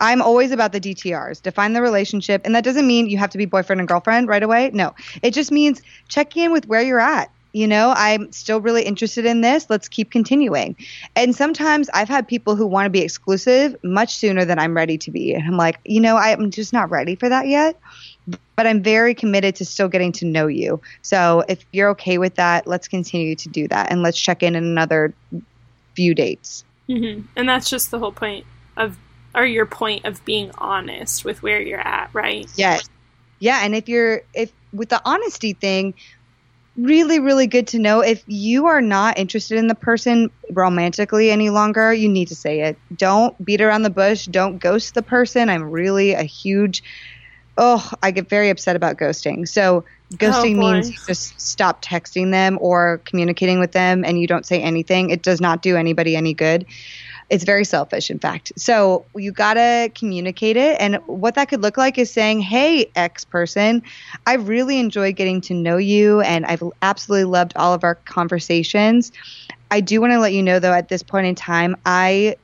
I'm 0.00 0.22
always 0.22 0.52
about 0.52 0.70
the 0.72 0.80
DTRs. 0.80 1.42
Define 1.42 1.72
the 1.72 1.82
relationship. 1.82 2.42
And 2.44 2.54
that 2.54 2.62
doesn't 2.62 2.86
mean 2.86 3.08
you 3.08 3.18
have 3.18 3.30
to 3.30 3.38
be 3.38 3.46
boyfriend 3.46 3.80
and 3.80 3.88
girlfriend 3.88 4.28
right 4.28 4.42
away. 4.44 4.70
No, 4.72 4.94
it 5.22 5.32
just 5.32 5.50
means 5.50 5.82
check 6.06 6.36
in 6.36 6.52
with 6.52 6.68
where 6.68 6.82
you're 6.82 7.00
at. 7.00 7.30
You 7.52 7.66
know, 7.66 7.94
I'm 7.96 8.30
still 8.32 8.60
really 8.60 8.82
interested 8.82 9.24
in 9.24 9.40
this. 9.40 9.70
Let's 9.70 9.88
keep 9.88 10.10
continuing. 10.10 10.76
And 11.16 11.34
sometimes 11.34 11.88
I've 11.94 12.08
had 12.08 12.28
people 12.28 12.56
who 12.56 12.66
want 12.66 12.86
to 12.86 12.90
be 12.90 13.00
exclusive 13.00 13.74
much 13.82 14.16
sooner 14.16 14.44
than 14.44 14.58
I'm 14.58 14.76
ready 14.76 14.98
to 14.98 15.10
be. 15.10 15.34
And 15.34 15.44
I'm 15.44 15.56
like, 15.56 15.78
you 15.84 16.00
know, 16.00 16.16
I'm 16.16 16.50
just 16.50 16.72
not 16.72 16.90
ready 16.90 17.14
for 17.14 17.28
that 17.28 17.46
yet. 17.46 17.78
But 18.56 18.66
I'm 18.66 18.82
very 18.82 19.14
committed 19.14 19.56
to 19.56 19.64
still 19.64 19.88
getting 19.88 20.12
to 20.12 20.26
know 20.26 20.46
you. 20.46 20.80
So 21.02 21.44
if 21.48 21.64
you're 21.72 21.88
okay 21.90 22.18
with 22.18 22.34
that, 22.34 22.66
let's 22.66 22.88
continue 22.88 23.34
to 23.36 23.48
do 23.48 23.66
that. 23.68 23.90
And 23.90 24.02
let's 24.02 24.20
check 24.20 24.42
in 24.42 24.54
in 24.54 24.64
another 24.64 25.14
few 25.94 26.14
dates. 26.14 26.64
hmm 26.86 27.20
And 27.36 27.48
that's 27.48 27.70
just 27.70 27.90
the 27.90 27.98
whole 27.98 28.12
point 28.12 28.44
of, 28.76 28.98
or 29.34 29.46
your 29.46 29.66
point 29.66 30.04
of 30.04 30.24
being 30.24 30.50
honest 30.58 31.24
with 31.24 31.42
where 31.42 31.60
you're 31.60 31.80
at, 31.80 32.10
right? 32.12 32.46
Yeah. 32.56 32.78
Yeah, 33.40 33.60
and 33.62 33.74
if 33.74 33.88
you're 33.88 34.22
if 34.34 34.52
with 34.72 34.88
the 34.88 35.00
honesty 35.04 35.52
thing, 35.52 35.94
really 36.78 37.18
really 37.18 37.46
good 37.46 37.66
to 37.68 37.78
know 37.78 38.00
if 38.00 38.22
you 38.26 38.66
are 38.66 38.80
not 38.80 39.18
interested 39.18 39.58
in 39.58 39.66
the 39.66 39.74
person 39.74 40.30
romantically 40.52 41.30
any 41.30 41.50
longer, 41.50 41.92
you 41.92 42.08
need 42.08 42.28
to 42.28 42.36
say 42.36 42.60
it. 42.62 42.78
Don't 42.94 43.44
beat 43.44 43.60
around 43.60 43.82
the 43.82 43.90
bush, 43.90 44.26
don't 44.26 44.58
ghost 44.58 44.94
the 44.94 45.02
person. 45.02 45.48
I'm 45.50 45.64
really 45.64 46.12
a 46.12 46.22
huge 46.22 46.82
oh, 47.58 47.90
I 48.02 48.12
get 48.12 48.28
very 48.30 48.50
upset 48.50 48.76
about 48.76 48.96
ghosting. 48.96 49.46
So 49.46 49.84
ghosting 50.14 50.56
oh, 50.58 50.60
boy. 50.60 50.72
means 50.72 50.90
you 50.90 50.96
just 51.06 51.38
stop 51.40 51.82
texting 51.82 52.30
them 52.30 52.56
or 52.60 53.02
communicating 53.04 53.58
with 53.58 53.72
them 53.72 54.04
and 54.04 54.18
you 54.18 54.28
don't 54.28 54.46
say 54.46 54.62
anything. 54.62 55.10
It 55.10 55.22
does 55.22 55.40
not 55.40 55.60
do 55.60 55.76
anybody 55.76 56.14
any 56.16 56.34
good. 56.34 56.66
It's 57.30 57.44
very 57.44 57.64
selfish, 57.64 58.10
in 58.10 58.18
fact. 58.18 58.52
So 58.56 59.04
you 59.14 59.32
gotta 59.32 59.90
communicate 59.94 60.56
it, 60.56 60.76
and 60.80 60.96
what 61.06 61.34
that 61.34 61.48
could 61.48 61.62
look 61.62 61.76
like 61.76 61.98
is 61.98 62.10
saying, 62.10 62.40
"Hey, 62.40 62.90
X 62.96 63.24
person, 63.24 63.82
I 64.26 64.34
really 64.34 64.78
enjoyed 64.78 65.16
getting 65.16 65.40
to 65.42 65.54
know 65.54 65.76
you, 65.76 66.20
and 66.22 66.46
I've 66.46 66.62
absolutely 66.80 67.24
loved 67.24 67.52
all 67.56 67.74
of 67.74 67.84
our 67.84 67.96
conversations. 67.96 69.12
I 69.70 69.80
do 69.80 70.00
want 70.00 70.12
to 70.12 70.20
let 70.20 70.32
you 70.32 70.42
know, 70.42 70.58
though, 70.58 70.72
at 70.72 70.88
this 70.88 71.02
point 71.02 71.26
in 71.26 71.34
time, 71.34 71.76
I 71.84 72.36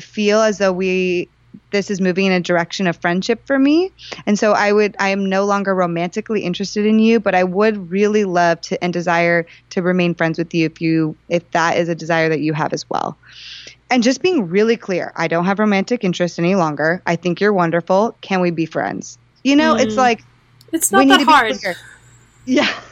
feel 0.00 0.40
as 0.40 0.58
though 0.58 0.72
we 0.72 1.28
this 1.72 1.90
is 1.90 2.00
moving 2.00 2.26
in 2.26 2.32
a 2.32 2.40
direction 2.40 2.86
of 2.86 2.96
friendship 2.96 3.44
for 3.46 3.58
me 3.58 3.90
and 4.26 4.38
so 4.38 4.52
i 4.52 4.72
would 4.72 4.94
i 4.98 5.08
am 5.08 5.28
no 5.28 5.44
longer 5.44 5.74
romantically 5.74 6.42
interested 6.42 6.86
in 6.86 6.98
you 6.98 7.20
but 7.20 7.34
i 7.34 7.44
would 7.44 7.90
really 7.90 8.24
love 8.24 8.60
to 8.60 8.82
and 8.82 8.92
desire 8.92 9.46
to 9.68 9.82
remain 9.82 10.14
friends 10.14 10.38
with 10.38 10.52
you 10.54 10.66
if 10.66 10.80
you 10.80 11.16
if 11.28 11.48
that 11.50 11.76
is 11.76 11.88
a 11.88 11.94
desire 11.94 12.28
that 12.28 12.40
you 12.40 12.52
have 12.52 12.72
as 12.72 12.88
well 12.88 13.16
and 13.90 14.02
just 14.02 14.22
being 14.22 14.48
really 14.48 14.76
clear 14.76 15.12
i 15.16 15.28
don't 15.28 15.44
have 15.44 15.58
romantic 15.58 16.04
interest 16.04 16.38
any 16.38 16.54
longer 16.54 17.02
i 17.06 17.16
think 17.16 17.40
you're 17.40 17.52
wonderful 17.52 18.16
can 18.20 18.40
we 18.40 18.50
be 18.50 18.66
friends 18.66 19.18
you 19.44 19.56
know 19.56 19.74
mm. 19.74 19.80
it's 19.80 19.96
like 19.96 20.22
it's 20.72 20.90
not 20.92 21.06
that 21.08 21.22
hard 21.22 21.56
yeah 22.46 22.72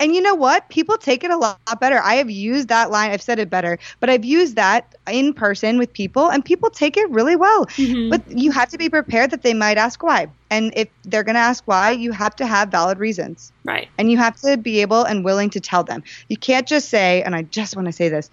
and 0.00 0.14
you 0.14 0.20
know 0.20 0.34
what? 0.34 0.68
People 0.68 0.96
take 0.96 1.24
it 1.24 1.30
a 1.30 1.36
lot, 1.36 1.58
better. 1.80 2.00
I 2.02 2.14
have 2.14 2.30
used 2.30 2.68
that 2.68 2.90
line. 2.90 3.10
I've 3.10 3.22
said 3.22 3.38
it 3.38 3.50
better, 3.50 3.78
but 4.00 4.08
I've 4.08 4.24
used 4.24 4.56
that 4.56 4.94
in 5.10 5.32
person 5.32 5.78
with 5.78 5.92
people, 5.92 6.30
and 6.30 6.44
people 6.44 6.70
take 6.70 6.96
it 6.96 7.10
really 7.10 7.36
well. 7.36 7.66
Mm-hmm. 7.66 8.10
But 8.10 8.22
you 8.30 8.50
have 8.52 8.68
to 8.70 8.78
be 8.78 8.88
prepared 8.88 9.30
that 9.32 9.42
they 9.42 9.54
might 9.54 9.76
ask 9.76 10.02
why. 10.02 10.28
And 10.50 10.72
if 10.76 10.88
they're 11.04 11.24
going 11.24 11.34
to 11.34 11.40
ask 11.40 11.64
why, 11.66 11.90
you 11.90 12.12
have 12.12 12.36
to 12.36 12.46
have 12.46 12.68
valid 12.68 12.98
reasons. 12.98 13.52
Right. 13.64 13.88
And 13.98 14.10
you 14.10 14.18
have 14.18 14.36
to 14.42 14.56
be 14.56 14.80
able 14.80 15.04
and 15.04 15.24
willing 15.24 15.50
to 15.50 15.60
tell 15.60 15.84
them. 15.84 16.04
You 16.28 16.36
can't 16.36 16.66
just 16.66 16.88
say, 16.88 17.22
and 17.22 17.34
I 17.34 17.42
just 17.42 17.76
want 17.76 17.86
to 17.86 17.92
say 17.92 18.08
this 18.08 18.30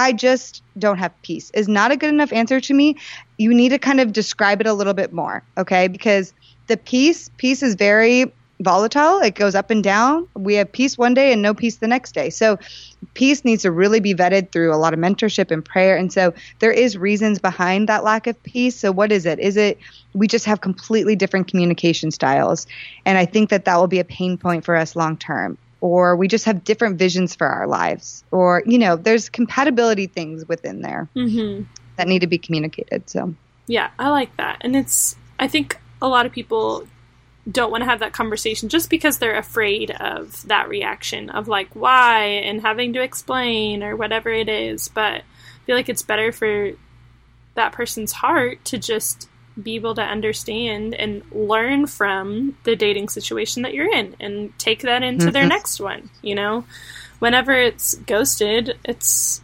I 0.00 0.14
just 0.14 0.62
don't 0.78 0.96
have 0.96 1.12
peace 1.20 1.50
is 1.52 1.68
not 1.68 1.92
a 1.92 1.96
good 1.96 2.08
enough 2.08 2.32
answer 2.32 2.58
to 2.58 2.72
me. 2.72 2.96
You 3.36 3.52
need 3.52 3.68
to 3.68 3.78
kind 3.78 4.00
of 4.00 4.14
describe 4.14 4.62
it 4.62 4.66
a 4.66 4.72
little 4.72 4.94
bit 4.94 5.12
more, 5.12 5.42
okay? 5.58 5.88
Because 5.88 6.32
the 6.68 6.78
peace, 6.78 7.30
peace 7.36 7.62
is 7.62 7.74
very 7.74 8.32
volatile. 8.60 9.18
It 9.20 9.34
goes 9.34 9.54
up 9.54 9.70
and 9.70 9.84
down. 9.84 10.26
We 10.34 10.54
have 10.54 10.72
peace 10.72 10.96
one 10.96 11.12
day 11.12 11.34
and 11.34 11.42
no 11.42 11.52
peace 11.52 11.76
the 11.76 11.86
next 11.86 12.12
day. 12.12 12.30
So 12.30 12.58
peace 13.12 13.44
needs 13.44 13.62
to 13.64 13.70
really 13.70 14.00
be 14.00 14.14
vetted 14.14 14.52
through 14.52 14.74
a 14.74 14.80
lot 14.80 14.94
of 14.94 15.00
mentorship 15.00 15.50
and 15.50 15.62
prayer. 15.62 15.98
And 15.98 16.10
so 16.10 16.32
there 16.60 16.72
is 16.72 16.96
reasons 16.96 17.38
behind 17.38 17.86
that 17.90 18.02
lack 18.02 18.26
of 18.26 18.42
peace. 18.42 18.76
So 18.76 18.92
what 18.92 19.12
is 19.12 19.26
it? 19.26 19.38
Is 19.38 19.58
it 19.58 19.78
we 20.14 20.26
just 20.28 20.46
have 20.46 20.62
completely 20.62 21.14
different 21.14 21.48
communication 21.48 22.10
styles? 22.10 22.66
And 23.04 23.18
I 23.18 23.26
think 23.26 23.50
that 23.50 23.66
that 23.66 23.76
will 23.76 23.86
be 23.86 24.00
a 24.00 24.04
pain 24.04 24.38
point 24.38 24.64
for 24.64 24.76
us 24.76 24.96
long 24.96 25.18
term. 25.18 25.58
Or 25.80 26.14
we 26.16 26.28
just 26.28 26.44
have 26.44 26.64
different 26.64 26.98
visions 26.98 27.34
for 27.34 27.46
our 27.46 27.66
lives. 27.66 28.22
Or, 28.30 28.62
you 28.66 28.78
know, 28.78 28.96
there's 28.96 29.28
compatibility 29.28 30.06
things 30.06 30.46
within 30.46 30.82
there 30.82 31.08
mm-hmm. 31.16 31.64
that 31.96 32.06
need 32.06 32.20
to 32.20 32.26
be 32.26 32.38
communicated. 32.38 33.08
So, 33.08 33.34
yeah, 33.66 33.90
I 33.98 34.10
like 34.10 34.36
that. 34.36 34.58
And 34.60 34.76
it's, 34.76 35.16
I 35.38 35.48
think 35.48 35.78
a 36.02 36.08
lot 36.08 36.26
of 36.26 36.32
people 36.32 36.86
don't 37.50 37.70
want 37.70 37.82
to 37.82 37.86
have 37.86 38.00
that 38.00 38.12
conversation 38.12 38.68
just 38.68 38.90
because 38.90 39.18
they're 39.18 39.38
afraid 39.38 39.90
of 39.90 40.46
that 40.48 40.68
reaction 40.68 41.30
of 41.30 41.48
like 41.48 41.74
why 41.74 42.24
and 42.24 42.60
having 42.60 42.92
to 42.92 43.02
explain 43.02 43.82
or 43.82 43.96
whatever 43.96 44.30
it 44.30 44.48
is. 44.48 44.88
But 44.88 45.22
I 45.22 45.64
feel 45.64 45.76
like 45.76 45.88
it's 45.88 46.02
better 46.02 46.32
for 46.32 46.72
that 47.54 47.72
person's 47.72 48.12
heart 48.12 48.64
to 48.66 48.78
just 48.78 49.28
be 49.62 49.76
able 49.76 49.94
to 49.94 50.02
understand 50.02 50.94
and 50.94 51.22
learn 51.32 51.86
from 51.86 52.56
the 52.64 52.76
dating 52.76 53.08
situation 53.08 53.62
that 53.62 53.74
you're 53.74 53.92
in 53.92 54.16
and 54.20 54.56
take 54.58 54.82
that 54.82 55.02
into 55.02 55.26
mm-hmm. 55.26 55.32
their 55.32 55.46
next 55.46 55.80
one, 55.80 56.10
you 56.22 56.34
know? 56.34 56.64
Whenever 57.18 57.52
it's 57.52 57.94
ghosted, 57.94 58.78
it's 58.84 59.42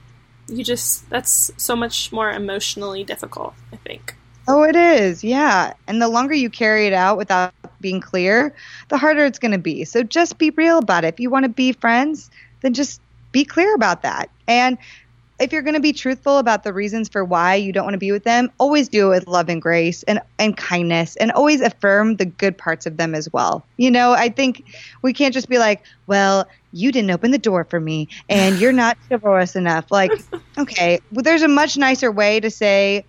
you 0.48 0.62
just 0.64 1.08
that's 1.10 1.50
so 1.56 1.74
much 1.76 2.12
more 2.12 2.30
emotionally 2.30 3.04
difficult, 3.04 3.54
I 3.72 3.76
think. 3.76 4.16
Oh, 4.48 4.62
it 4.62 4.76
is. 4.76 5.24
Yeah. 5.24 5.74
And 5.88 6.00
the 6.00 6.08
longer 6.08 6.34
you 6.34 6.48
carry 6.48 6.86
it 6.86 6.92
out 6.92 7.16
without 7.16 7.52
being 7.80 8.00
clear, 8.00 8.54
the 8.88 8.96
harder 8.96 9.24
it's 9.24 9.40
going 9.40 9.52
to 9.52 9.58
be. 9.58 9.84
So 9.84 10.02
just 10.02 10.38
be 10.38 10.50
real 10.50 10.78
about 10.78 11.04
it. 11.04 11.14
If 11.14 11.20
you 11.20 11.30
want 11.30 11.44
to 11.44 11.48
be 11.48 11.72
friends, 11.72 12.30
then 12.60 12.72
just 12.72 13.00
be 13.32 13.44
clear 13.44 13.74
about 13.74 14.02
that. 14.02 14.30
And 14.46 14.78
if 15.38 15.52
you're 15.52 15.62
going 15.62 15.74
to 15.74 15.80
be 15.80 15.92
truthful 15.92 16.38
about 16.38 16.64
the 16.64 16.72
reasons 16.72 17.08
for 17.08 17.24
why 17.24 17.54
you 17.56 17.72
don't 17.72 17.84
want 17.84 17.94
to 17.94 17.98
be 17.98 18.12
with 18.12 18.24
them, 18.24 18.50
always 18.58 18.88
do 18.88 19.06
it 19.06 19.16
with 19.16 19.26
love 19.28 19.48
and 19.48 19.60
grace 19.60 20.02
and, 20.04 20.20
and 20.38 20.56
kindness 20.56 21.16
and 21.16 21.30
always 21.32 21.60
affirm 21.60 22.16
the 22.16 22.24
good 22.24 22.56
parts 22.56 22.86
of 22.86 22.96
them 22.96 23.14
as 23.14 23.30
well. 23.32 23.66
You 23.76 23.90
know, 23.90 24.12
I 24.12 24.30
think 24.30 24.64
we 25.02 25.12
can't 25.12 25.34
just 25.34 25.48
be 25.48 25.58
like, 25.58 25.82
well, 26.06 26.48
you 26.72 26.90
didn't 26.90 27.10
open 27.10 27.30
the 27.30 27.38
door 27.38 27.64
for 27.64 27.78
me 27.78 28.08
and 28.28 28.58
you're 28.58 28.72
not 28.72 28.96
chivalrous 29.08 29.56
enough. 29.56 29.90
Like, 29.90 30.12
okay, 30.58 31.00
well, 31.12 31.22
there's 31.22 31.42
a 31.42 31.48
much 31.48 31.76
nicer 31.76 32.10
way 32.10 32.40
to 32.40 32.50
say, 32.50 33.04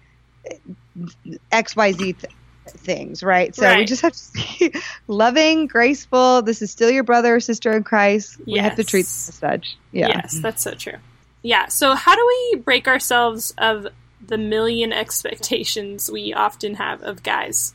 XYZ 1.51 1.98
th- 1.98 2.25
things, 2.67 3.24
right? 3.24 3.55
So 3.55 3.65
right. 3.65 3.77
we 3.77 3.86
just 3.86 4.01
have 4.01 4.13
to 4.13 4.31
be 4.34 4.74
loving, 5.07 5.67
graceful. 5.67 6.41
This 6.41 6.62
is 6.62 6.72
still 6.72 6.89
your 6.89 7.03
brother 7.03 7.36
or 7.36 7.39
sister 7.39 7.72
in 7.72 7.84
Christ. 7.84 8.38
We 8.46 8.60
have 8.60 8.75
to 8.75 8.84
treat 8.84 9.05
them 9.05 9.29
as 9.29 9.36
such. 9.36 9.77
Yeah. 9.91 10.07
Yes, 10.10 10.39
that's 10.41 10.63
so 10.63 10.74
true. 10.74 10.98
Yeah. 11.48 11.68
So 11.68 11.96
how 11.96 12.13
do 12.13 12.27
we 12.27 12.60
break 12.60 12.89
ourselves 12.89 13.54
of 13.58 13.88
the 14.20 14.38
million 14.38 14.92
expectations 14.92 16.12
we 16.12 16.34
often 16.34 16.74
have 16.74 17.01
of 17.04 17.24
guys? 17.24 17.74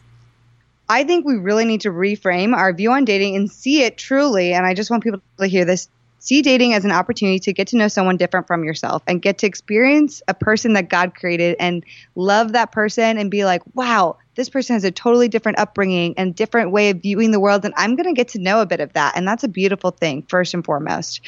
I 0.91 1.05
think 1.05 1.25
we 1.25 1.37
really 1.37 1.64
need 1.64 1.81
to 1.81 1.88
reframe 1.88 2.55
our 2.55 2.75
view 2.75 2.93
on 2.93 3.07
dating 3.07 3.35
and 3.35 3.50
see 3.50 3.83
it 3.83 3.97
truly. 3.97 4.52
And 4.52 4.67
I 4.67 4.75
just 4.75 4.91
want 4.91 5.02
people 5.02 5.23
to 5.38 5.47
hear 5.47 5.64
this 5.64 5.88
See 6.23 6.41
dating 6.41 6.73
as 6.73 6.85
an 6.85 6.93
opportunity 6.93 7.41
to 7.41 7.52
get 7.52 7.67
to 7.69 7.76
know 7.76 7.88
someone 7.88 8.17
different 8.17 8.47
from 8.47 8.62
yourself 8.62 9.02
and 9.09 9.21
get 9.21 9.38
to 9.38 9.47
experience 9.49 10.23
a 10.29 10.35
person 10.35 10.75
that 10.75 10.88
God 10.88 11.17
created 11.17 11.57
and 11.59 11.85
love 12.14 12.52
that 12.52 12.71
person 12.71 13.19
and 13.19 13.29
be 13.29 13.45
like, 13.45 13.61
wow, 13.75 14.17
this 14.37 14.49
person 14.49 14.75
has 14.75 14.85
a 14.85 14.93
totally 14.93 15.26
different 15.26 15.59
upbringing 15.59 16.14
and 16.17 16.33
different 16.33 16.71
way 16.71 16.91
of 16.91 17.02
viewing 17.02 17.33
the 17.33 17.41
world. 17.41 17.64
And 17.64 17.75
I'm 17.76 17.97
going 17.97 18.07
to 18.07 18.12
get 18.12 18.29
to 18.29 18.38
know 18.38 18.61
a 18.61 18.67
bit 18.67 18.79
of 18.79 18.93
that. 18.93 19.17
And 19.17 19.26
that's 19.26 19.43
a 19.43 19.49
beautiful 19.49 19.91
thing, 19.91 20.23
first 20.29 20.55
and 20.55 20.64
foremost. 20.64 21.23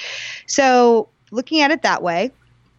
So, 0.46 1.08
looking 1.30 1.60
at 1.60 1.70
it 1.70 1.82
that 1.82 2.02
way, 2.02 2.30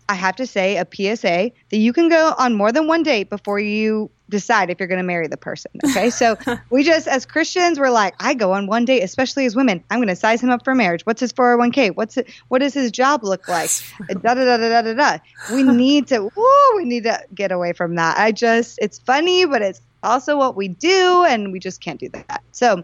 I 0.08 0.14
have 0.14 0.36
to 0.36 0.46
say 0.46 0.78
a 0.78 0.86
PSA 0.86 1.52
that 1.70 1.78
you 1.78 1.92
can 1.92 2.10
go 2.10 2.34
on 2.38 2.54
more 2.54 2.72
than 2.72 2.88
one 2.88 3.04
date 3.04 3.30
before 3.30 3.60
you 3.60 4.12
decide 4.30 4.70
if 4.70 4.80
you're 4.80 4.88
going 4.88 5.00
to 5.00 5.06
marry 5.06 5.28
the 5.28 5.38
person. 5.38 5.72
Okay. 5.84 6.10
So 6.10 6.38
we 6.70 6.84
just, 6.84 7.08
as 7.08 7.26
Christians, 7.26 7.80
we're 7.80 7.90
like, 7.90 8.16
I 8.20 8.34
go 8.34 8.54
on 8.54 8.68
one 8.68 8.86
date, 8.86 9.02
especially 9.02 9.46
as 9.46 9.56
women. 9.56 9.84
I'm 9.90 10.00
going 10.00 10.08
to 10.08 10.16
size 10.16 10.42
him 10.42 10.50
up 10.50 10.64
for 10.64 10.76
marriage. 10.76 11.06
What's 11.06 11.22
his 11.22 11.34
401k? 11.34 11.96
What's 11.96 12.18
it? 12.18 12.30
What 12.48 12.60
does 12.60 12.74
his 12.74 12.92
job 12.92 13.24
look 13.24 13.48
like? 13.48 13.72
da, 14.08 14.34
da, 14.34 14.34
da, 14.34 14.58
da, 14.58 14.82
da, 14.82 14.94
da. 14.94 15.18
We 15.52 15.64
need 15.64 16.08
to, 16.08 16.30
whoa, 16.36 16.78
we 16.78 16.86
need 16.86 17.04
to 17.04 17.24
get 17.34 17.52
away 17.52 17.74
from 17.74 17.96
that. 17.96 18.18
I 18.18 18.32
just, 18.32 18.80
it's 18.82 19.00
funny, 19.00 19.46
but 19.46 19.62
it's 19.62 19.82
also 20.04 20.38
what 20.38 20.56
we 20.56 20.68
do. 20.68 21.24
And 21.24 21.52
we 21.52 21.60
just 21.60 21.82
can't 21.82 22.00
do 22.00 22.10
that. 22.10 22.44
So, 22.52 22.84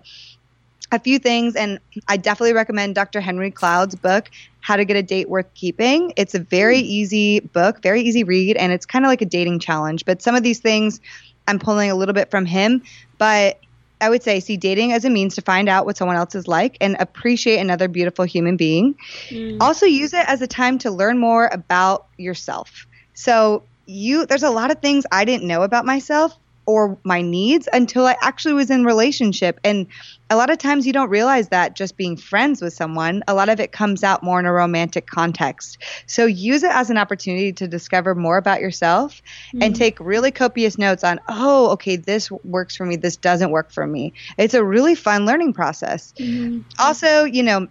a 0.92 1.00
few 1.00 1.20
things, 1.20 1.56
and 1.56 1.80
I 2.08 2.18
definitely 2.18 2.54
recommend 2.54 2.96
Dr. 2.96 3.22
Henry 3.22 3.52
Cloud's 3.52 3.96
book, 3.96 4.30
How 4.60 4.76
to 4.76 4.86
Get 4.86 4.98
a 4.98 5.04
Date 5.04 5.30
Worth 5.30 5.54
Keeping. 5.54 6.14
It's 6.18 6.36
a 6.36 6.40
very 6.40 6.80
hmm. 6.80 6.86
easy 6.86 7.40
book, 7.40 7.82
very 7.82 8.02
easy 8.02 8.24
read, 8.24 8.58
and 8.58 8.72
it's 8.72 8.86
kind 8.86 9.06
of 9.06 9.10
like 9.10 9.22
a 9.22 9.26
dating 9.26 9.60
challenge. 9.60 10.06
But 10.06 10.22
some 10.22 10.36
of 10.36 10.44
these 10.44 10.60
things 10.60 11.00
I'm 11.48 11.60
pulling 11.60 11.90
a 11.90 11.96
little 11.96 12.14
bit 12.14 12.30
from 12.30 12.46
him, 12.46 12.84
but 13.18 13.60
I 14.00 14.10
would 14.10 14.24
say 14.24 14.40
see 14.40 14.58
dating 14.58 14.94
as 14.94 15.06
a 15.06 15.10
means 15.10 15.36
to 15.36 15.42
find 15.42 15.70
out 15.70 15.86
what 15.86 15.96
someone 15.96 16.18
else 16.18 16.34
is 16.34 16.48
like 16.48 16.76
and 16.82 16.98
appreciate 17.00 17.60
another 17.60 17.88
beautiful 17.88 18.26
human 18.26 18.58
being. 18.58 18.96
Mm. 19.30 19.58
Also 19.62 19.86
use 19.86 20.14
it 20.14 20.28
as 20.28 20.42
a 20.42 20.48
time 20.48 20.80
to 20.80 20.92
learn 20.92 21.20
more 21.20 21.48
about 21.52 22.08
yourself. 22.18 22.88
So 23.14 23.64
you 23.86 24.26
there's 24.26 24.44
a 24.44 24.50
lot 24.50 24.72
of 24.72 24.80
things 24.80 25.06
I 25.12 25.26
didn't 25.26 25.48
know 25.48 25.62
about 25.64 25.86
myself 25.86 26.38
or 26.72 26.98
my 27.04 27.22
needs 27.22 27.68
until 27.74 28.08
I 28.08 28.16
actually 28.22 28.54
was 28.54 28.70
in 28.70 28.86
relationship. 28.86 29.60
And 29.66 29.88
a 30.30 30.38
lot 30.38 30.50
of 30.50 30.58
times 30.58 30.88
you 30.88 30.94
don't 30.94 31.10
realize 31.10 31.50
that 31.50 31.76
just 31.76 31.98
being 31.98 32.16
friends 32.16 32.62
with 32.62 32.74
someone, 32.74 33.24
a 33.28 33.34
lot 33.34 33.50
of 33.50 33.60
it 33.60 33.74
comes 33.74 34.06
out 34.06 34.24
more 34.24 34.40
in 34.40 34.46
a 34.46 34.54
romantic 34.54 35.06
context. 35.06 35.80
So 36.06 36.26
use 36.26 36.64
it 36.64 36.72
as 36.72 36.90
an 36.90 36.98
opportunity 36.98 37.52
to 37.52 37.68
discover 37.68 38.16
more 38.16 38.38
about 38.38 38.62
yourself 38.62 39.22
mm-hmm. 39.50 39.64
and 39.64 39.76
take 39.76 40.00
really 40.00 40.32
copious 40.32 40.78
notes 40.78 41.04
on, 41.04 41.20
oh, 41.28 41.72
okay, 41.72 41.98
this 41.98 42.32
works 42.32 42.78
for 42.78 42.86
me, 42.86 42.96
this 42.96 43.18
doesn't 43.18 43.52
work 43.52 43.70
for 43.72 43.86
me. 43.86 44.14
It's 44.38 44.54
a 44.54 44.64
really 44.64 44.96
fun 44.96 45.26
learning 45.26 45.52
process. 45.52 46.14
Mm-hmm. 46.18 46.62
Also, 46.80 47.26
you 47.26 47.44
know, 47.44 47.68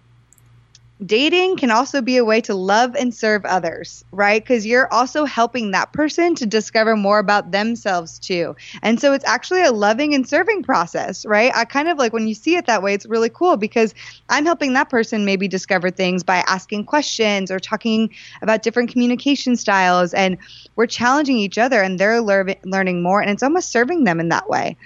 dating 1.05 1.57
can 1.57 1.71
also 1.71 2.01
be 2.01 2.17
a 2.17 2.25
way 2.25 2.41
to 2.41 2.53
love 2.53 2.95
and 2.95 3.13
serve 3.13 3.43
others, 3.45 4.05
right? 4.11 4.43
Because 4.43 4.65
you're 4.65 4.91
also 4.93 5.25
helping 5.25 5.71
that 5.71 5.93
person 5.93 6.35
to 6.35 6.45
discover 6.45 6.95
more 6.95 7.19
about 7.19 7.51
themselves 7.51 8.19
too. 8.19 8.55
And 8.83 8.99
so 8.99 9.13
it's 9.13 9.25
actually 9.25 9.63
a 9.63 9.71
loving 9.71 10.13
and 10.13 10.27
serving 10.27 10.63
process, 10.63 11.25
right? 11.25 11.51
I 11.55 11.65
kind 11.65 11.87
of 11.87 11.97
like 11.97 12.13
when 12.13 12.27
you 12.27 12.35
see 12.35 12.55
it 12.55 12.67
that 12.67 12.83
way, 12.83 12.93
it's 12.93 13.07
really 13.07 13.29
cool 13.29 13.57
because 13.57 13.95
I'm 14.29 14.45
helping 14.45 14.73
that 14.73 14.89
person 14.89 15.25
maybe 15.25 15.47
discover 15.47 15.89
things 15.89 16.23
by 16.23 16.43
asking 16.47 16.85
questions 16.85 17.49
or 17.49 17.59
talking 17.59 18.13
about 18.41 18.61
different 18.61 18.91
communication 18.91 19.55
styles. 19.55 20.13
And 20.13 20.37
we're 20.75 20.87
challenging 20.87 21.37
each 21.37 21.57
other 21.57 21.81
and 21.81 21.99
they're 21.99 22.21
lear- 22.21 22.55
learning 22.63 23.01
more. 23.01 23.21
And 23.21 23.31
it's 23.31 23.43
almost 23.43 23.71
serving 23.71 24.03
them 24.03 24.19
in 24.19 24.29
that 24.29 24.49
way. 24.49 24.77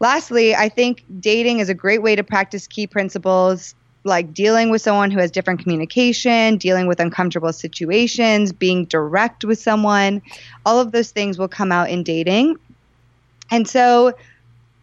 Lastly, 0.00 0.54
I 0.54 0.68
think 0.68 1.04
dating 1.20 1.60
is 1.60 1.70
a 1.70 1.74
great 1.74 2.02
way 2.02 2.14
to 2.14 2.22
practice 2.22 2.66
key 2.66 2.86
principles 2.86 3.74
like 4.04 4.34
dealing 4.34 4.70
with 4.70 4.82
someone 4.82 5.10
who 5.10 5.18
has 5.18 5.30
different 5.30 5.60
communication, 5.60 6.58
dealing 6.58 6.86
with 6.86 7.00
uncomfortable 7.00 7.52
situations, 7.52 8.52
being 8.52 8.84
direct 8.84 9.44
with 9.44 9.58
someone, 9.58 10.22
all 10.66 10.78
of 10.78 10.92
those 10.92 11.10
things 11.10 11.38
will 11.38 11.48
come 11.48 11.72
out 11.72 11.90
in 11.90 12.02
dating. 12.02 12.58
And 13.50 13.66
so 13.66 14.14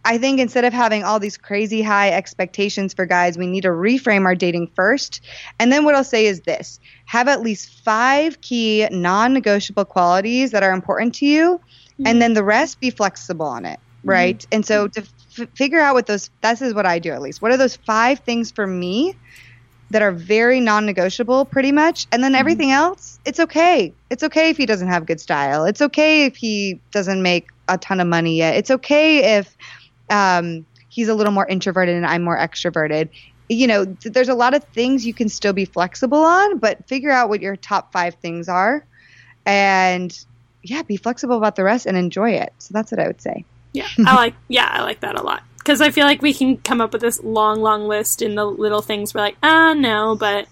I 0.03 0.17
think 0.17 0.39
instead 0.39 0.65
of 0.65 0.73
having 0.73 1.03
all 1.03 1.19
these 1.19 1.37
crazy 1.37 1.81
high 1.81 2.11
expectations 2.11 2.93
for 2.93 3.05
guys, 3.05 3.37
we 3.37 3.45
need 3.45 3.61
to 3.61 3.69
reframe 3.69 4.25
our 4.25 4.35
dating 4.35 4.67
first. 4.75 5.21
And 5.59 5.71
then 5.71 5.85
what 5.85 5.93
I'll 5.93 6.03
say 6.03 6.25
is 6.25 6.41
this 6.41 6.79
have 7.05 7.27
at 7.27 7.41
least 7.41 7.69
five 7.83 8.41
key 8.41 8.87
non 8.89 9.33
negotiable 9.33 9.85
qualities 9.85 10.51
that 10.51 10.63
are 10.63 10.71
important 10.71 11.15
to 11.15 11.25
you, 11.27 11.59
mm-hmm. 11.59 12.07
and 12.07 12.21
then 12.21 12.33
the 12.33 12.43
rest 12.43 12.79
be 12.79 12.89
flexible 12.89 13.45
on 13.45 13.65
it. 13.65 13.79
Right. 14.03 14.39
Mm-hmm. 14.39 14.55
And 14.55 14.65
so 14.65 14.87
to 14.87 15.03
f- 15.37 15.49
figure 15.55 15.79
out 15.79 15.93
what 15.93 16.05
those, 16.05 16.29
this 16.41 16.61
is 16.61 16.73
what 16.73 16.85
I 16.85 16.99
do 16.99 17.11
at 17.11 17.21
least. 17.21 17.41
What 17.41 17.51
are 17.51 17.57
those 17.57 17.75
five 17.75 18.19
things 18.19 18.51
for 18.51 18.65
me 18.65 19.15
that 19.89 20.01
are 20.01 20.11
very 20.11 20.59
non 20.59 20.85
negotiable, 20.85 21.45
pretty 21.45 21.71
much? 21.71 22.07
And 22.11 22.23
then 22.23 22.31
mm-hmm. 22.31 22.39
everything 22.39 22.71
else, 22.71 23.19
it's 23.25 23.39
okay. 23.39 23.93
It's 24.09 24.23
okay 24.23 24.49
if 24.49 24.57
he 24.57 24.65
doesn't 24.65 24.87
have 24.87 25.05
good 25.05 25.19
style. 25.19 25.65
It's 25.65 25.81
okay 25.81 26.25
if 26.25 26.35
he 26.35 26.79
doesn't 26.91 27.21
make 27.21 27.47
a 27.67 27.77
ton 27.77 27.99
of 27.99 28.07
money 28.07 28.37
yet. 28.37 28.55
It's 28.55 28.71
okay 28.71 29.37
if, 29.37 29.55
um, 30.09 30.65
he's 30.89 31.07
a 31.07 31.15
little 31.15 31.33
more 31.33 31.47
introverted 31.47 31.95
and 31.95 32.05
I'm 32.05 32.21
more 32.21 32.37
extroverted. 32.37 33.09
You 33.47 33.67
know, 33.67 33.85
th- 33.85 34.13
there's 34.13 34.29
a 34.29 34.33
lot 34.33 34.53
of 34.53 34.63
things 34.65 35.05
you 35.05 35.13
can 35.13 35.29
still 35.29 35.53
be 35.53 35.65
flexible 35.65 36.23
on, 36.23 36.57
but 36.57 36.87
figure 36.87 37.11
out 37.11 37.29
what 37.29 37.41
your 37.41 37.55
top 37.55 37.91
five 37.93 38.15
things 38.15 38.49
are 38.49 38.85
and 39.45 40.17
yeah, 40.63 40.83
be 40.83 40.97
flexible 40.97 41.37
about 41.37 41.55
the 41.55 41.63
rest 41.63 41.85
and 41.85 41.97
enjoy 41.97 42.31
it. 42.31 42.53
So 42.59 42.73
that's 42.73 42.91
what 42.91 42.99
I 42.99 43.07
would 43.07 43.21
say. 43.21 43.45
Yeah, 43.73 43.87
I 44.05 44.15
like 44.15 44.35
yeah, 44.47 44.67
I 44.69 44.81
like 44.81 45.01
that 45.01 45.19
a 45.19 45.23
lot 45.23 45.43
because 45.57 45.81
I 45.81 45.91
feel 45.91 46.05
like 46.05 46.21
we 46.21 46.33
can 46.33 46.57
come 46.57 46.81
up 46.81 46.91
with 46.93 47.01
this 47.01 47.23
long, 47.23 47.61
long 47.61 47.87
list 47.87 48.21
in 48.21 48.35
the 48.35 48.45
little 48.45 48.81
things. 48.81 49.13
We're 49.13 49.21
like, 49.21 49.37
ah, 49.43 49.73
no, 49.73 50.15
but 50.15 50.47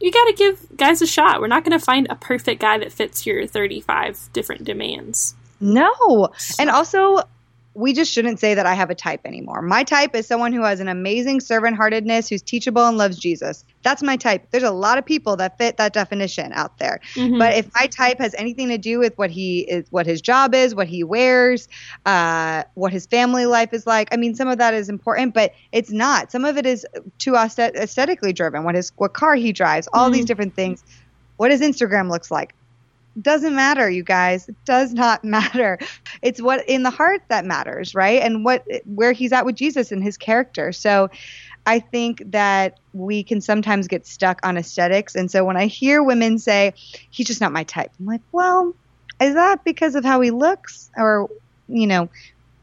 you 0.00 0.10
got 0.10 0.24
to 0.26 0.32
give 0.32 0.76
guys 0.76 1.02
a 1.02 1.06
shot. 1.06 1.40
We're 1.40 1.46
not 1.46 1.64
going 1.64 1.78
to 1.78 1.84
find 1.84 2.06
a 2.10 2.16
perfect 2.16 2.60
guy 2.60 2.78
that 2.78 2.92
fits 2.92 3.26
your 3.26 3.46
35 3.46 4.30
different 4.32 4.64
demands. 4.64 5.34
No, 5.60 6.30
and 6.58 6.70
also 6.70 7.22
we 7.78 7.92
just 7.92 8.12
shouldn't 8.12 8.40
say 8.40 8.54
that 8.54 8.66
I 8.66 8.74
have 8.74 8.90
a 8.90 8.94
type 8.96 9.20
anymore. 9.24 9.62
My 9.62 9.84
type 9.84 10.16
is 10.16 10.26
someone 10.26 10.52
who 10.52 10.64
has 10.64 10.80
an 10.80 10.88
amazing 10.88 11.38
servant 11.38 11.76
heartedness, 11.76 12.28
who's 12.28 12.42
teachable 12.42 12.84
and 12.84 12.98
loves 12.98 13.16
Jesus. 13.16 13.64
That's 13.84 14.02
my 14.02 14.16
type. 14.16 14.48
There's 14.50 14.64
a 14.64 14.72
lot 14.72 14.98
of 14.98 15.06
people 15.06 15.36
that 15.36 15.58
fit 15.58 15.76
that 15.76 15.92
definition 15.92 16.52
out 16.52 16.78
there. 16.78 17.00
Mm-hmm. 17.14 17.38
But 17.38 17.54
if 17.54 17.72
my 17.76 17.86
type 17.86 18.18
has 18.18 18.34
anything 18.34 18.70
to 18.70 18.78
do 18.78 18.98
with 18.98 19.16
what 19.16 19.30
he 19.30 19.60
is, 19.60 19.86
what 19.90 20.06
his 20.06 20.20
job 20.20 20.56
is, 20.56 20.74
what 20.74 20.88
he 20.88 21.04
wears, 21.04 21.68
uh, 22.04 22.64
what 22.74 22.92
his 22.92 23.06
family 23.06 23.46
life 23.46 23.72
is 23.72 23.86
like, 23.86 24.08
I 24.10 24.16
mean, 24.16 24.34
some 24.34 24.48
of 24.48 24.58
that 24.58 24.74
is 24.74 24.88
important, 24.88 25.32
but 25.32 25.54
it's 25.70 25.92
not. 25.92 26.32
Some 26.32 26.44
of 26.44 26.56
it 26.56 26.66
is 26.66 26.84
too 27.18 27.36
aesthetically 27.36 28.32
driven. 28.32 28.64
What 28.64 28.74
his 28.74 28.90
what 28.96 29.12
car 29.12 29.36
he 29.36 29.52
drives, 29.52 29.88
all 29.92 30.06
mm-hmm. 30.06 30.14
these 30.14 30.24
different 30.24 30.56
things. 30.56 30.82
What 31.36 31.52
his 31.52 31.60
Instagram 31.60 32.10
looks 32.10 32.32
like 32.32 32.56
doesn't 33.22 33.54
matter, 33.54 33.88
you 33.88 34.02
guys. 34.02 34.48
It 34.48 34.56
does 34.64 34.92
not 34.92 35.24
matter. 35.24 35.78
It's 36.22 36.40
what 36.40 36.68
in 36.68 36.82
the 36.82 36.90
heart 36.90 37.22
that 37.28 37.44
matters, 37.44 37.94
right? 37.94 38.22
And 38.22 38.44
what 38.44 38.64
where 38.84 39.12
he's 39.12 39.32
at 39.32 39.46
with 39.46 39.56
Jesus 39.56 39.92
and 39.92 40.02
his 40.02 40.16
character. 40.16 40.72
So 40.72 41.08
I 41.66 41.80
think 41.80 42.22
that 42.30 42.78
we 42.94 43.22
can 43.22 43.40
sometimes 43.40 43.88
get 43.88 44.06
stuck 44.06 44.40
on 44.42 44.56
aesthetics. 44.56 45.14
And 45.14 45.30
so 45.30 45.44
when 45.44 45.58
I 45.58 45.66
hear 45.66 46.02
women 46.02 46.38
say, 46.38 46.72
he's 47.10 47.26
just 47.26 47.42
not 47.42 47.52
my 47.52 47.64
type, 47.64 47.90
I'm 47.98 48.06
like, 48.06 48.22
well, 48.32 48.74
is 49.20 49.34
that 49.34 49.64
because 49.64 49.94
of 49.94 50.04
how 50.04 50.20
he 50.22 50.30
looks 50.30 50.90
or, 50.96 51.28
you 51.66 51.86
know, 51.86 52.08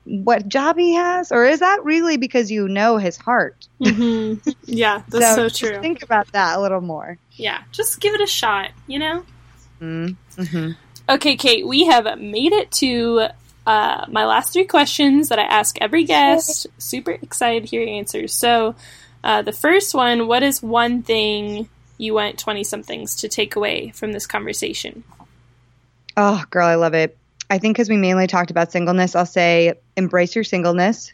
what 0.06 0.48
job 0.48 0.78
he 0.78 0.96
has? 0.96 1.32
Or 1.32 1.46
is 1.46 1.60
that 1.60 1.84
really 1.84 2.18
because 2.18 2.50
you 2.50 2.68
know 2.68 2.98
his 2.98 3.18
heart? 3.18 3.68
Mm-hmm. 3.86 4.50
Yeah, 4.64 5.04
that's 5.10 5.36
so, 5.36 5.48
so 5.48 5.68
true. 5.68 5.82
Think 5.82 6.02
about 6.02 6.32
that 6.32 6.58
a 6.58 6.62
little 6.62 6.82
more. 6.82 7.20
Yeah, 7.34 7.62
just 7.72 8.00
give 8.00 8.16
it 8.16 8.22
a 8.22 8.28
shot, 8.28 8.72
you 8.88 8.98
know? 8.98 9.24
Mm-hmm. 9.82 10.72
Okay, 11.08 11.36
Kate, 11.36 11.68
we 11.68 11.86
have 11.86 12.20
made 12.20 12.52
it 12.52 12.72
to 12.74 13.28
uh, 13.68 14.06
my 14.10 14.26
last 14.26 14.54
three 14.54 14.66
questions 14.66 15.30
that 15.30 15.40
I 15.40 15.44
ask 15.44 15.78
every 15.82 16.04
guest. 16.04 16.68
Super 16.78 17.12
excited 17.12 17.64
to 17.64 17.70
hear 17.70 17.82
your 17.82 17.96
answers. 17.96 18.34
So, 18.34 18.76
uh, 19.24 19.42
the 19.42 19.52
first 19.52 19.96
one 19.96 20.28
what 20.28 20.44
is 20.44 20.62
one 20.62 21.02
thing 21.02 21.68
you 21.98 22.14
want 22.14 22.38
20 22.38 22.64
somethings 22.64 23.16
to 23.16 23.28
take 23.28 23.56
away 23.56 23.92
from 23.92 24.12
this 24.12 24.28
conversation? 24.28 25.04
Oh, 26.18 26.44
girl, 26.50 26.68
I 26.68 26.76
love 26.76 26.94
it. 26.94 27.18
I 27.50 27.58
think 27.58 27.76
because 27.76 27.90
we 27.90 27.98
mainly 27.98 28.28
talked 28.28 28.52
about 28.52 28.72
singleness, 28.72 29.16
I'll 29.16 29.26
say 29.26 29.74
embrace 29.96 30.36
your 30.36 30.44
singleness. 30.44 31.12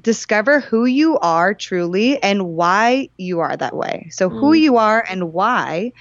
Discover 0.00 0.60
who 0.60 0.84
you 0.86 1.18
are 1.18 1.54
truly 1.54 2.22
and 2.22 2.54
why 2.56 3.10
you 3.16 3.40
are 3.40 3.56
that 3.56 3.76
way. 3.76 4.08
So, 4.10 4.30
mm. 4.30 4.40
who 4.40 4.52
you 4.52 4.76
are 4.78 5.04
and 5.08 5.32
why 5.32 5.92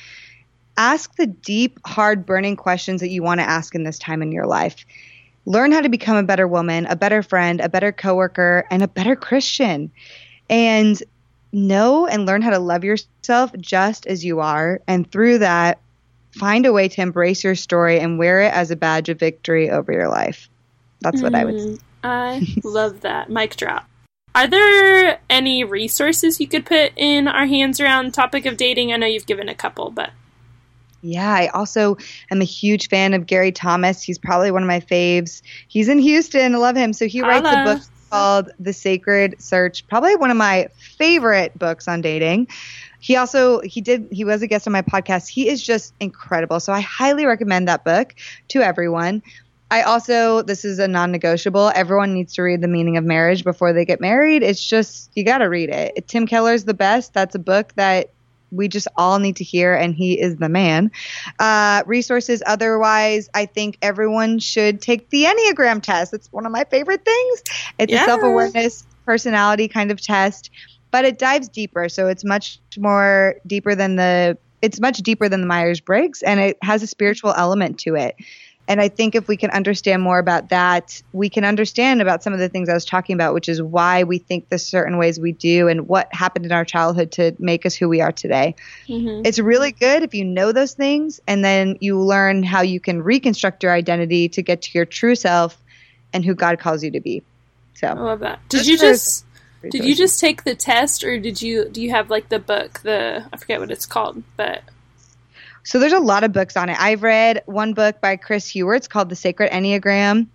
ask 0.81 1.15
the 1.15 1.27
deep, 1.27 1.79
hard, 1.85 2.25
burning 2.25 2.55
questions 2.55 3.01
that 3.01 3.09
you 3.09 3.21
want 3.21 3.39
to 3.39 3.47
ask 3.47 3.75
in 3.75 3.83
this 3.83 3.99
time 3.99 4.23
in 4.23 4.31
your 4.31 4.47
life. 4.47 4.83
Learn 5.45 5.71
how 5.71 5.81
to 5.81 5.89
become 5.89 6.17
a 6.17 6.23
better 6.23 6.47
woman, 6.47 6.87
a 6.87 6.95
better 6.95 7.21
friend, 7.21 7.61
a 7.61 7.69
better 7.69 7.91
coworker, 7.91 8.65
and 8.71 8.81
a 8.81 8.87
better 8.87 9.15
Christian. 9.15 9.91
And 10.49 11.01
know 11.53 12.07
and 12.07 12.25
learn 12.25 12.41
how 12.41 12.49
to 12.49 12.59
love 12.59 12.83
yourself 12.83 13.51
just 13.59 14.07
as 14.07 14.25
you 14.25 14.39
are. 14.39 14.81
And 14.87 15.09
through 15.11 15.39
that, 15.39 15.79
find 16.31 16.65
a 16.65 16.73
way 16.73 16.87
to 16.87 17.01
embrace 17.01 17.43
your 17.43 17.55
story 17.55 17.99
and 17.99 18.17
wear 18.17 18.41
it 18.41 18.53
as 18.53 18.71
a 18.71 18.75
badge 18.75 19.09
of 19.09 19.19
victory 19.19 19.69
over 19.69 19.91
your 19.91 20.09
life. 20.09 20.49
That's 21.01 21.21
what 21.21 21.33
mm, 21.33 21.39
I 21.39 21.45
would 21.45 21.59
say. 21.59 21.67
Mm, 21.67 21.79
I 22.03 22.47
love 22.63 23.01
that. 23.01 23.29
Mic 23.29 23.55
drop. 23.55 23.87
Are 24.33 24.47
there 24.47 25.19
any 25.29 25.63
resources 25.63 26.39
you 26.39 26.47
could 26.47 26.65
put 26.65 26.93
in 26.95 27.27
our 27.27 27.45
hands 27.45 27.81
around 27.81 28.05
the 28.05 28.11
topic 28.11 28.45
of 28.45 28.55
dating? 28.55 28.93
I 28.93 28.95
know 28.95 29.05
you've 29.05 29.25
given 29.25 29.49
a 29.49 29.55
couple, 29.55 29.91
but 29.91 30.11
yeah, 31.01 31.33
I 31.33 31.47
also 31.47 31.97
am 32.29 32.41
a 32.41 32.45
huge 32.45 32.89
fan 32.89 33.13
of 33.13 33.25
Gary 33.25 33.51
Thomas. 33.51 34.01
He's 34.01 34.19
probably 34.19 34.51
one 34.51 34.63
of 34.63 34.67
my 34.67 34.79
faves. 34.79 35.41
He's 35.67 35.89
in 35.89 35.99
Houston. 35.99 36.55
I 36.55 36.57
love 36.57 36.75
him. 36.75 36.93
So 36.93 37.07
he 37.07 37.21
writes 37.21 37.47
Hello. 37.47 37.61
a 37.61 37.75
book 37.75 37.83
called 38.11 38.51
The 38.59 38.73
Sacred 38.73 39.41
Search, 39.41 39.87
probably 39.87 40.15
one 40.15 40.31
of 40.31 40.37
my 40.37 40.67
favorite 40.97 41.57
books 41.57 41.87
on 41.87 42.01
dating. 42.01 42.47
He 42.99 43.15
also 43.15 43.61
he 43.61 43.81
did 43.81 44.07
he 44.11 44.23
was 44.23 44.43
a 44.43 44.47
guest 44.47 44.67
on 44.67 44.73
my 44.73 44.83
podcast. 44.83 45.27
He 45.27 45.49
is 45.49 45.63
just 45.63 45.93
incredible. 45.99 46.59
So 46.59 46.71
I 46.71 46.81
highly 46.81 47.25
recommend 47.25 47.67
that 47.67 47.83
book 47.83 48.13
to 48.49 48.61
everyone. 48.61 49.23
I 49.71 49.83
also 49.83 50.43
this 50.43 50.65
is 50.65 50.77
a 50.77 50.87
non-negotiable. 50.87 51.71
Everyone 51.73 52.13
needs 52.13 52.35
to 52.35 52.43
read 52.43 52.61
The 52.61 52.67
Meaning 52.67 52.97
of 52.97 53.03
Marriage 53.03 53.43
before 53.43 53.73
they 53.73 53.85
get 53.85 54.01
married. 54.01 54.43
It's 54.43 54.63
just 54.63 55.09
you 55.15 55.23
got 55.23 55.39
to 55.39 55.45
read 55.45 55.69
it. 55.69 56.07
Tim 56.07 56.27
Keller's 56.27 56.65
the 56.65 56.75
best. 56.75 57.13
That's 57.13 57.33
a 57.33 57.39
book 57.39 57.73
that 57.75 58.11
we 58.51 58.67
just 58.67 58.87
all 58.97 59.19
need 59.19 59.37
to 59.37 59.43
hear, 59.43 59.73
and 59.73 59.95
he 59.95 60.19
is 60.19 60.37
the 60.37 60.49
man. 60.49 60.91
Uh, 61.39 61.83
resources 61.85 62.43
otherwise, 62.45 63.29
I 63.33 63.45
think 63.45 63.77
everyone 63.81 64.39
should 64.39 64.81
take 64.81 65.09
the 65.09 65.23
Enneagram 65.23 65.81
test. 65.81 66.13
It's 66.13 66.31
one 66.31 66.45
of 66.45 66.51
my 66.51 66.65
favorite 66.65 67.05
things. 67.05 67.43
It's 67.79 67.91
yeah. 67.91 68.03
a 68.03 68.05
self 68.05 68.21
awareness 68.23 68.85
personality 69.05 69.67
kind 69.67 69.91
of 69.91 69.99
test, 70.01 70.51
but 70.91 71.05
it 71.05 71.17
dives 71.17 71.49
deeper. 71.49 71.89
So 71.89 72.07
it's 72.07 72.23
much 72.23 72.59
more 72.77 73.35
deeper 73.47 73.75
than 73.75 73.95
the. 73.95 74.37
It's 74.61 74.79
much 74.79 74.99
deeper 74.99 75.27
than 75.27 75.41
the 75.41 75.47
Myers 75.47 75.79
Briggs, 75.79 76.21
and 76.21 76.39
it 76.39 76.57
has 76.61 76.83
a 76.83 76.87
spiritual 76.87 77.33
element 77.35 77.79
to 77.79 77.95
it. 77.95 78.15
And 78.67 78.79
I 78.79 78.87
think 78.87 79.15
if 79.15 79.27
we 79.27 79.37
can 79.37 79.49
understand 79.49 80.01
more 80.01 80.19
about 80.19 80.49
that, 80.49 81.01
we 81.11 81.29
can 81.29 81.43
understand 81.43 82.01
about 82.01 82.23
some 82.23 82.31
of 82.31 82.39
the 82.39 82.47
things 82.47 82.69
I 82.69 82.73
was 82.73 82.85
talking 82.85 83.15
about, 83.15 83.33
which 83.33 83.49
is 83.49 83.61
why 83.61 84.03
we 84.03 84.19
think 84.19 84.49
the 84.49 84.59
certain 84.59 84.97
ways 84.97 85.19
we 85.19 85.31
do 85.31 85.67
and 85.67 85.87
what 85.87 86.13
happened 86.13 86.45
in 86.45 86.51
our 86.51 86.63
childhood 86.63 87.11
to 87.13 87.35
make 87.39 87.65
us 87.65 87.75
who 87.75 87.89
we 87.89 88.01
are 88.01 88.11
today. 88.11 88.55
Mm-hmm. 88.87 89.25
It's 89.25 89.39
really 89.39 89.71
good 89.71 90.03
if 90.03 90.13
you 90.13 90.23
know 90.23 90.51
those 90.51 90.73
things 90.73 91.19
and 91.27 91.43
then 91.43 91.77
you 91.81 91.99
learn 91.99 92.43
how 92.43 92.61
you 92.61 92.79
can 92.79 93.01
reconstruct 93.01 93.63
your 93.63 93.73
identity 93.73 94.29
to 94.29 94.41
get 94.41 94.61
to 94.63 94.71
your 94.73 94.85
true 94.85 95.15
self 95.15 95.57
and 96.13 96.23
who 96.23 96.35
God 96.35 96.59
calls 96.59 96.83
you 96.83 96.91
to 96.91 97.01
be. 97.01 97.23
So 97.73 97.87
I 97.87 97.93
love 97.93 98.19
that. 98.19 98.39
Did 98.47 98.67
you 98.67 98.77
just 98.77 99.25
did 99.69 99.85
you 99.85 99.95
just 99.95 100.19
take 100.19 100.43
the 100.43 100.55
test 100.55 101.03
or 101.03 101.19
did 101.19 101.41
you 101.41 101.67
do 101.69 101.81
you 101.81 101.91
have 101.91 102.09
like 102.09 102.29
the 102.29 102.39
book, 102.39 102.79
the 102.81 103.25
I 103.31 103.37
forget 103.37 103.59
what 103.59 103.71
it's 103.71 103.85
called, 103.85 104.23
but 104.37 104.63
so 105.63 105.79
there's 105.79 105.93
a 105.93 105.99
lot 105.99 106.23
of 106.23 106.31
books 106.31 106.57
on 106.57 106.69
it. 106.69 106.77
I've 106.79 107.03
read 107.03 107.43
one 107.45 107.73
book 107.73 108.01
by 108.01 108.15
Chris 108.17 108.51
Heuertz. 108.51 108.77
It's 108.77 108.87
called 108.87 109.09
The 109.09 109.15
Sacred 109.15 109.51
Enneagram. 109.51 110.27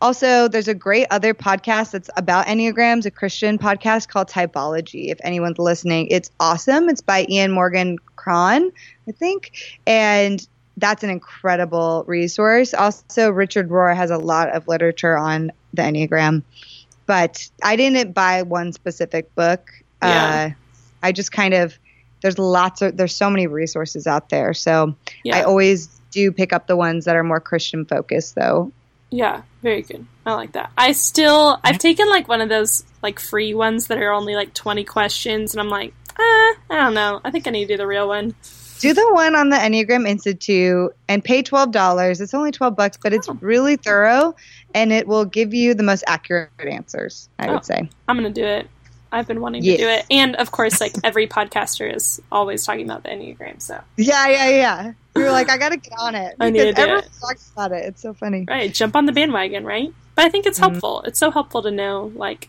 Also, 0.00 0.48
there's 0.48 0.66
a 0.66 0.74
great 0.74 1.06
other 1.12 1.32
podcast 1.32 1.92
that's 1.92 2.10
about 2.16 2.46
Enneagrams, 2.46 3.06
a 3.06 3.10
Christian 3.10 3.56
podcast 3.56 4.08
called 4.08 4.28
Typology. 4.28 5.12
If 5.12 5.20
anyone's 5.22 5.60
listening, 5.60 6.08
it's 6.10 6.28
awesome. 6.40 6.88
It's 6.88 7.00
by 7.00 7.24
Ian 7.28 7.52
Morgan 7.52 7.98
Cron, 8.16 8.72
I 9.08 9.12
think. 9.12 9.52
And 9.86 10.44
that's 10.76 11.04
an 11.04 11.10
incredible 11.10 12.02
resource. 12.08 12.74
Also, 12.74 13.30
Richard 13.30 13.68
Rohr 13.68 13.94
has 13.94 14.10
a 14.10 14.18
lot 14.18 14.48
of 14.48 14.66
literature 14.66 15.16
on 15.16 15.52
the 15.72 15.82
Enneagram. 15.82 16.42
But 17.06 17.48
I 17.62 17.76
didn't 17.76 18.12
buy 18.12 18.42
one 18.42 18.72
specific 18.72 19.32
book. 19.36 19.70
Yeah. 20.02 20.50
Uh, 20.50 20.54
I 21.04 21.12
just 21.12 21.30
kind 21.30 21.54
of 21.54 21.78
there's 22.22 22.38
lots 22.38 22.80
of 22.82 22.96
there's 22.96 23.14
so 23.14 23.28
many 23.28 23.46
resources 23.46 24.06
out 24.06 24.28
there. 24.30 24.54
So 24.54 24.94
yeah. 25.24 25.38
I 25.38 25.42
always 25.42 25.88
do 26.10 26.32
pick 26.32 26.52
up 26.52 26.66
the 26.66 26.76
ones 26.76 27.04
that 27.04 27.16
are 27.16 27.22
more 27.24 27.40
Christian 27.40 27.84
focused 27.84 28.34
though. 28.34 28.72
Yeah, 29.10 29.42
very 29.62 29.82
good. 29.82 30.06
I 30.24 30.34
like 30.34 30.52
that. 30.52 30.70
I 30.78 30.92
still 30.92 31.58
I've 31.62 31.78
taken 31.78 32.08
like 32.08 32.28
one 32.28 32.40
of 32.40 32.48
those 32.48 32.84
like 33.02 33.18
free 33.18 33.52
ones 33.52 33.88
that 33.88 33.98
are 33.98 34.12
only 34.12 34.34
like 34.34 34.54
20 34.54 34.84
questions 34.84 35.52
and 35.52 35.60
I'm 35.60 35.68
like, 35.68 35.92
"Ah, 36.18 36.54
I 36.70 36.76
don't 36.76 36.94
know. 36.94 37.20
I 37.24 37.30
think 37.30 37.46
I 37.46 37.50
need 37.50 37.66
to 37.66 37.74
do 37.74 37.76
the 37.78 37.86
real 37.86 38.08
one." 38.08 38.34
do 38.80 38.92
the 38.92 39.12
one 39.14 39.36
on 39.36 39.48
the 39.48 39.54
Enneagram 39.56 40.08
Institute 40.08 40.90
and 41.08 41.22
pay 41.22 41.40
$12. 41.40 42.20
It's 42.20 42.34
only 42.34 42.50
12 42.50 42.74
bucks, 42.74 42.98
but 43.00 43.12
it's 43.12 43.28
Oh. 43.28 43.38
really 43.40 43.76
thorough 43.76 44.34
and 44.74 44.92
it 44.92 45.06
will 45.06 45.24
give 45.24 45.54
you 45.54 45.74
the 45.74 45.84
most 45.84 46.02
accurate 46.08 46.50
answers, 46.58 47.28
I 47.38 47.46
Oh. 47.46 47.52
would 47.54 47.64
say. 47.64 47.88
I'm 48.08 48.16
gonna 48.16 48.30
do 48.30 48.44
it. 48.44 48.66
I've 49.12 49.28
been 49.28 49.40
wanting 49.42 49.62
to 49.62 49.76
do 49.76 49.86
it, 49.88 50.06
and 50.10 50.34
of 50.36 50.50
course, 50.50 50.80
like 50.80 50.94
every 51.04 51.26
podcaster 51.26 51.94
is 51.94 52.20
always 52.32 52.64
talking 52.64 52.84
about 52.88 53.02
the 53.02 53.10
enneagram. 53.10 53.60
So 53.60 53.78
Yeah, 53.96 54.26
yeah, 54.28 54.48
yeah. 54.48 54.92
You're 55.14 55.30
like, 55.30 55.50
I 55.50 55.58
got 55.58 55.68
to 55.72 55.76
get 55.76 55.92
on 56.00 56.14
it. 56.14 56.34
I 56.40 56.48
need 56.50 56.58
to 56.60 56.72
do 56.72 56.80
everyone 56.80 57.04
it. 57.04 57.10
talks 57.20 57.50
about 57.50 57.72
it. 57.72 57.84
It's 57.84 58.00
so 58.00 58.14
funny. 58.14 58.46
right, 58.48 58.72
jump 58.72 58.96
on 58.96 59.04
the 59.06 59.12
bandwagon, 59.12 59.64
right? 59.64 59.92
But 60.14 60.24
I 60.24 60.28
think 60.30 60.46
it's 60.46 60.58
Mhm. 60.58 60.70
helpful. 60.70 61.02
It's 61.02 61.18
so 61.20 61.30
helpful 61.30 61.62
to 61.62 61.70
know 61.70 62.10
like 62.16 62.48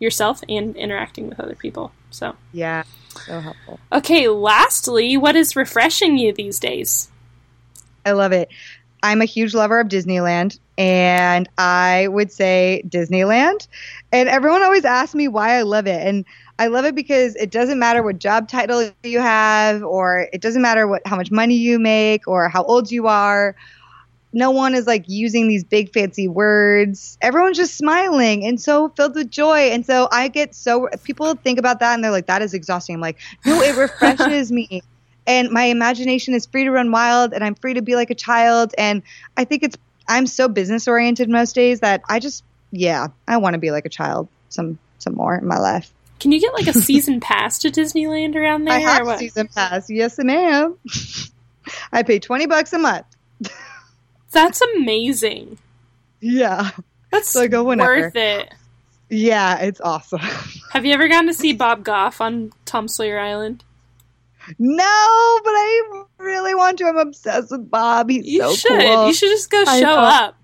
yourself 0.00 0.42
and 0.48 0.74
interacting 0.76 1.28
with 1.28 1.38
other 1.38 1.54
people. 1.54 1.92
So 2.10 2.34
Yeah, 2.52 2.82
so 3.26 3.40
helpful. 3.40 3.78
okay, 3.92 4.26
lastly, 4.28 5.16
what 5.16 5.36
is 5.36 5.54
refreshing 5.54 6.18
you 6.18 6.32
these 6.32 6.58
days? 6.58 7.08
I 8.04 8.12
love 8.12 8.32
it. 8.32 8.48
I'm 9.02 9.20
a 9.22 9.26
huge 9.26 9.54
lover 9.54 9.78
of 9.80 9.88
Disneyland, 9.88 10.58
and 10.80 11.46
I 11.58 12.08
would 12.08 12.32
say 12.32 12.82
Disneyland. 12.88 13.68
And 14.12 14.30
everyone 14.30 14.62
always 14.62 14.86
asks 14.86 15.14
me 15.14 15.28
why 15.28 15.58
I 15.58 15.62
love 15.62 15.86
it, 15.86 16.00
and 16.06 16.24
I 16.58 16.68
love 16.68 16.86
it 16.86 16.94
because 16.94 17.36
it 17.36 17.50
doesn't 17.50 17.78
matter 17.78 18.02
what 18.02 18.18
job 18.18 18.48
title 18.48 18.90
you 19.02 19.20
have, 19.20 19.82
or 19.82 20.28
it 20.32 20.40
doesn't 20.40 20.62
matter 20.62 20.88
what 20.88 21.02
how 21.06 21.16
much 21.16 21.30
money 21.30 21.54
you 21.54 21.78
make, 21.78 22.26
or 22.26 22.48
how 22.48 22.64
old 22.64 22.90
you 22.90 23.06
are. 23.08 23.54
No 24.32 24.50
one 24.52 24.74
is 24.74 24.86
like 24.86 25.04
using 25.06 25.48
these 25.48 25.64
big 25.64 25.92
fancy 25.92 26.28
words. 26.28 27.18
Everyone's 27.20 27.58
just 27.58 27.76
smiling 27.76 28.46
and 28.46 28.58
so 28.58 28.88
filled 28.90 29.16
with 29.16 29.30
joy. 29.30 29.70
And 29.70 29.84
so 29.84 30.08
I 30.12 30.28
get 30.28 30.54
so 30.54 30.88
people 31.02 31.34
think 31.34 31.58
about 31.58 31.80
that 31.80 31.94
and 31.94 32.04
they're 32.04 32.12
like, 32.12 32.26
that 32.26 32.40
is 32.40 32.54
exhausting. 32.54 32.94
I'm 32.94 33.00
like, 33.00 33.18
no, 33.44 33.60
it 33.60 33.76
refreshes 33.76 34.52
me 34.52 34.82
and 35.26 35.50
my 35.50 35.64
imagination 35.64 36.32
is 36.32 36.46
free 36.46 36.62
to 36.62 36.70
run 36.70 36.92
wild 36.92 37.32
and 37.32 37.42
I'm 37.42 37.56
free 37.56 37.74
to 37.74 37.82
be 37.82 37.96
like 37.96 38.10
a 38.10 38.14
child 38.14 38.72
and 38.78 39.02
I 39.36 39.44
think 39.44 39.64
it's 39.64 39.76
I'm 40.10 40.26
so 40.26 40.48
business 40.48 40.88
oriented 40.88 41.28
most 41.28 41.54
days 41.54 41.80
that 41.80 42.02
I 42.08 42.18
just 42.18 42.44
yeah, 42.72 43.08
I 43.26 43.38
want 43.38 43.54
to 43.54 43.58
be 43.58 43.70
like 43.70 43.86
a 43.86 43.88
child 43.88 44.28
some 44.48 44.78
some 44.98 45.14
more 45.14 45.36
in 45.36 45.46
my 45.46 45.58
life. 45.58 45.92
Can 46.18 46.32
you 46.32 46.40
get 46.40 46.52
like 46.52 46.66
a 46.66 46.72
season 46.80 47.20
pass 47.20 47.60
to 47.60 47.70
Disneyland 47.70 48.34
around 48.34 48.64
there? 48.64 48.74
I 48.74 48.80
have 48.80 49.06
a 49.06 49.18
season 49.18 49.48
pass. 49.48 49.88
Yes, 49.88 50.18
and 50.18 50.30
am. 50.30 50.76
I 51.92 52.02
pay 52.02 52.18
20 52.18 52.46
bucks 52.46 52.72
a 52.72 52.78
month. 52.78 53.06
That's 54.32 54.60
amazing. 54.60 55.58
Yeah. 56.20 56.70
That's 57.10 57.30
So 57.30 57.42
I 57.42 57.46
go 57.46 57.64
whenever. 57.64 57.96
worth 57.96 58.16
it. 58.16 58.52
Yeah, 59.08 59.58
it's 59.58 59.80
awesome. 59.80 60.20
Have 60.72 60.84
you 60.84 60.92
ever 60.92 61.08
gone 61.08 61.26
to 61.26 61.34
see 61.34 61.52
Bob 61.52 61.84
Goff 61.84 62.20
on 62.20 62.52
Tom 62.64 62.86
Sawyer 62.86 63.18
Island? 63.18 63.64
No, 64.58 65.40
but 65.44 65.50
I 65.50 66.02
really 66.18 66.54
want 66.54 66.78
to. 66.78 66.84
I'm 66.86 66.96
obsessed 66.98 67.50
with 67.50 67.70
Bob. 67.70 68.10
He's 68.10 68.24
so 68.24 68.50
You 68.50 68.56
so 68.56 68.68
should. 68.68 68.80
cool. 68.80 69.06
You 69.06 69.12
should 69.14 69.30
just 69.30 69.50
go 69.50 69.62
I 69.66 69.80
show 69.80 69.86
know. 69.86 69.96
up. 69.96 70.36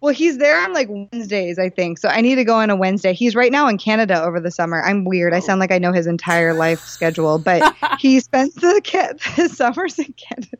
Well, 0.00 0.14
he's 0.14 0.38
there 0.38 0.62
on 0.62 0.72
like 0.72 0.86
Wednesdays, 0.88 1.58
I 1.58 1.70
think. 1.70 1.98
So 1.98 2.08
I 2.08 2.20
need 2.20 2.36
to 2.36 2.44
go 2.44 2.54
on 2.54 2.70
a 2.70 2.76
Wednesday. 2.76 3.12
He's 3.14 3.34
right 3.34 3.50
now 3.50 3.66
in 3.66 3.78
Canada 3.78 4.22
over 4.22 4.38
the 4.38 4.50
summer. 4.52 4.80
I'm 4.80 5.04
weird. 5.04 5.34
I 5.34 5.40
sound 5.40 5.58
like 5.58 5.72
I 5.72 5.78
know 5.78 5.92
his 5.92 6.06
entire 6.06 6.54
life 6.54 6.78
schedule, 6.84 7.40
but 7.40 7.74
he 7.98 8.20
spends 8.20 8.54
the 8.54 8.80
ca- 8.86 9.14
his 9.34 9.56
summers 9.56 9.98
in 9.98 10.12
Canada. 10.16 10.56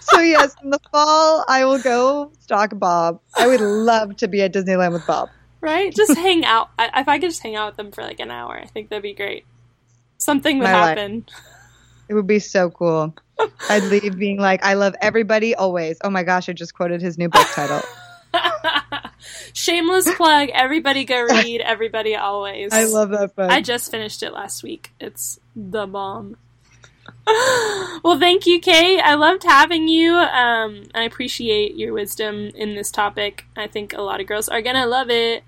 So 0.00 0.20
yes, 0.20 0.56
in 0.62 0.70
the 0.70 0.80
fall 0.90 1.44
I 1.48 1.66
will 1.66 1.80
go 1.82 2.32
stalk 2.40 2.78
Bob. 2.78 3.20
I 3.36 3.46
would 3.46 3.60
love 3.60 4.16
to 4.18 4.28
be 4.28 4.40
at 4.40 4.54
Disneyland 4.54 4.92
with 4.94 5.06
Bob. 5.06 5.28
Right? 5.60 5.94
Just 5.94 6.16
hang 6.16 6.44
out. 6.46 6.70
I, 6.78 7.00
if 7.02 7.08
I 7.08 7.18
could 7.18 7.28
just 7.28 7.42
hang 7.42 7.56
out 7.56 7.66
with 7.72 7.76
them 7.76 7.92
for 7.92 8.02
like 8.02 8.20
an 8.20 8.30
hour, 8.30 8.58
I 8.58 8.66
think 8.66 8.88
that'd 8.88 9.02
be 9.02 9.12
great. 9.12 9.44
Something 10.22 10.58
would 10.58 10.64
My 10.64 10.72
life. 10.72 10.98
happen. 10.98 11.26
It 12.08 12.14
would 12.14 12.26
be 12.26 12.40
so 12.40 12.68
cool. 12.68 13.14
I'd 13.70 13.84
leave 13.84 14.18
being 14.18 14.38
like, 14.38 14.62
I 14.62 14.74
love 14.74 14.94
everybody 15.00 15.54
always. 15.54 15.96
Oh 16.04 16.10
my 16.10 16.24
gosh, 16.24 16.46
I 16.46 16.52
just 16.52 16.74
quoted 16.74 17.00
his 17.00 17.16
new 17.16 17.30
book 17.30 17.46
title. 17.54 17.80
Shameless 19.54 20.12
plug. 20.16 20.50
Everybody 20.52 21.04
go 21.04 21.22
read 21.30 21.62
Everybody 21.62 22.14
Always. 22.14 22.70
I 22.70 22.84
love 22.84 23.10
that 23.10 23.34
book. 23.34 23.50
I 23.50 23.62
just 23.62 23.90
finished 23.90 24.22
it 24.22 24.34
last 24.34 24.62
week. 24.62 24.92
It's 25.00 25.40
the 25.56 25.86
bomb. 25.86 26.36
well, 28.04 28.18
thank 28.18 28.46
you, 28.46 28.60
Kate. 28.60 29.00
I 29.00 29.14
loved 29.14 29.44
having 29.44 29.88
you. 29.88 30.12
Um, 30.14 30.84
I 30.94 31.04
appreciate 31.04 31.76
your 31.76 31.94
wisdom 31.94 32.50
in 32.54 32.74
this 32.74 32.90
topic. 32.90 33.46
I 33.56 33.68
think 33.68 33.94
a 33.94 34.02
lot 34.02 34.20
of 34.20 34.26
girls 34.26 34.50
are 34.50 34.60
gonna 34.60 34.86
love 34.86 35.08
it. 35.08 35.44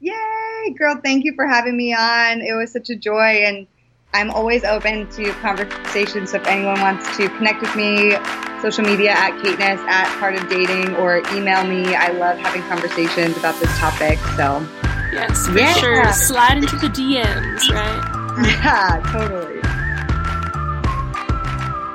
Yay, 0.00 0.74
girl, 0.76 1.00
thank 1.02 1.24
you 1.24 1.32
for 1.36 1.46
having 1.46 1.76
me 1.76 1.94
on. 1.94 2.42
It 2.42 2.52
was 2.54 2.70
such 2.72 2.90
a 2.90 2.96
joy 2.96 3.44
and 3.46 3.66
I'm 4.14 4.30
always 4.30 4.62
open 4.64 5.08
to 5.12 5.32
conversations. 5.40 6.30
So 6.32 6.36
if 6.36 6.46
anyone 6.46 6.78
wants 6.80 7.16
to 7.16 7.28
connect 7.30 7.62
with 7.62 7.74
me, 7.74 8.12
social 8.60 8.84
media 8.84 9.12
at 9.12 9.40
Kateness, 9.42 9.80
at 9.88 10.06
Heart 10.18 10.34
of 10.34 10.48
Dating, 10.50 10.94
or 10.96 11.22
email 11.34 11.64
me. 11.64 11.94
I 11.94 12.08
love 12.08 12.36
having 12.38 12.62
conversations 12.64 13.36
about 13.38 13.58
this 13.58 13.70
topic. 13.78 14.18
So 14.36 14.66
Yes, 15.12 15.46
for 15.46 15.58
Yeah. 15.58 15.72
sure. 15.74 16.12
Slide 16.12 16.58
into 16.58 16.76
the 16.76 16.88
DMs, 16.88 17.68
right? 17.70 18.44
yeah, 18.46 19.00
totally. 19.12 19.60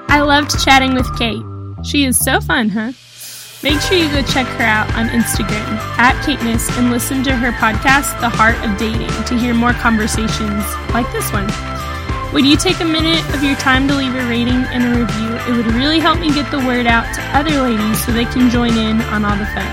I 0.09 0.21
loved 0.21 0.63
chatting 0.63 0.93
with 0.95 1.07
Kate. 1.17 1.43
She 1.83 2.05
is 2.05 2.17
so 2.19 2.39
fun, 2.41 2.69
huh? 2.69 2.91
Make 3.63 3.79
sure 3.81 3.97
you 3.97 4.09
go 4.09 4.21
check 4.21 4.45
her 4.45 4.63
out 4.65 4.87
on 4.95 5.09
Instagram 5.09 5.77
at 5.97 6.19
Kateness 6.25 6.69
and 6.77 6.91
listen 6.91 7.23
to 7.23 7.35
her 7.35 7.51
podcast, 7.53 8.19
The 8.21 8.29
Heart 8.29 8.55
of 8.63 8.77
Dating, 8.77 9.09
to 9.25 9.37
hear 9.37 9.53
more 9.55 9.73
conversations 9.73 10.63
like 10.93 11.11
this 11.11 11.31
one. 11.33 11.47
Would 12.33 12.45
you 12.45 12.57
take 12.57 12.79
a 12.81 12.85
minute 12.85 13.23
of 13.33 13.43
your 13.43 13.55
time 13.55 13.87
to 13.87 13.95
leave 13.95 14.13
a 14.13 14.29
rating 14.29 14.63
and 14.69 14.83
a 14.83 14.99
review? 14.99 15.35
It 15.47 15.57
would 15.57 15.73
really 15.73 15.99
help 15.99 16.19
me 16.19 16.27
get 16.27 16.51
the 16.51 16.59
word 16.59 16.85
out 16.85 17.11
to 17.15 17.21
other 17.35 17.61
ladies 17.61 18.05
so 18.05 18.11
they 18.11 18.25
can 18.25 18.49
join 18.49 18.77
in 18.77 19.01
on 19.01 19.23
all 19.25 19.35
the 19.37 19.45
fun. 19.47 19.65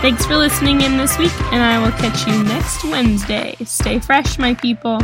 Thanks 0.00 0.24
for 0.24 0.36
listening 0.36 0.80
in 0.80 0.96
this 0.96 1.18
week, 1.18 1.32
and 1.52 1.60
I 1.60 1.78
will 1.82 1.90
catch 1.90 2.26
you 2.26 2.44
next 2.44 2.84
Wednesday. 2.84 3.56
Stay 3.64 3.98
fresh, 3.98 4.38
my 4.38 4.54
people. 4.54 5.00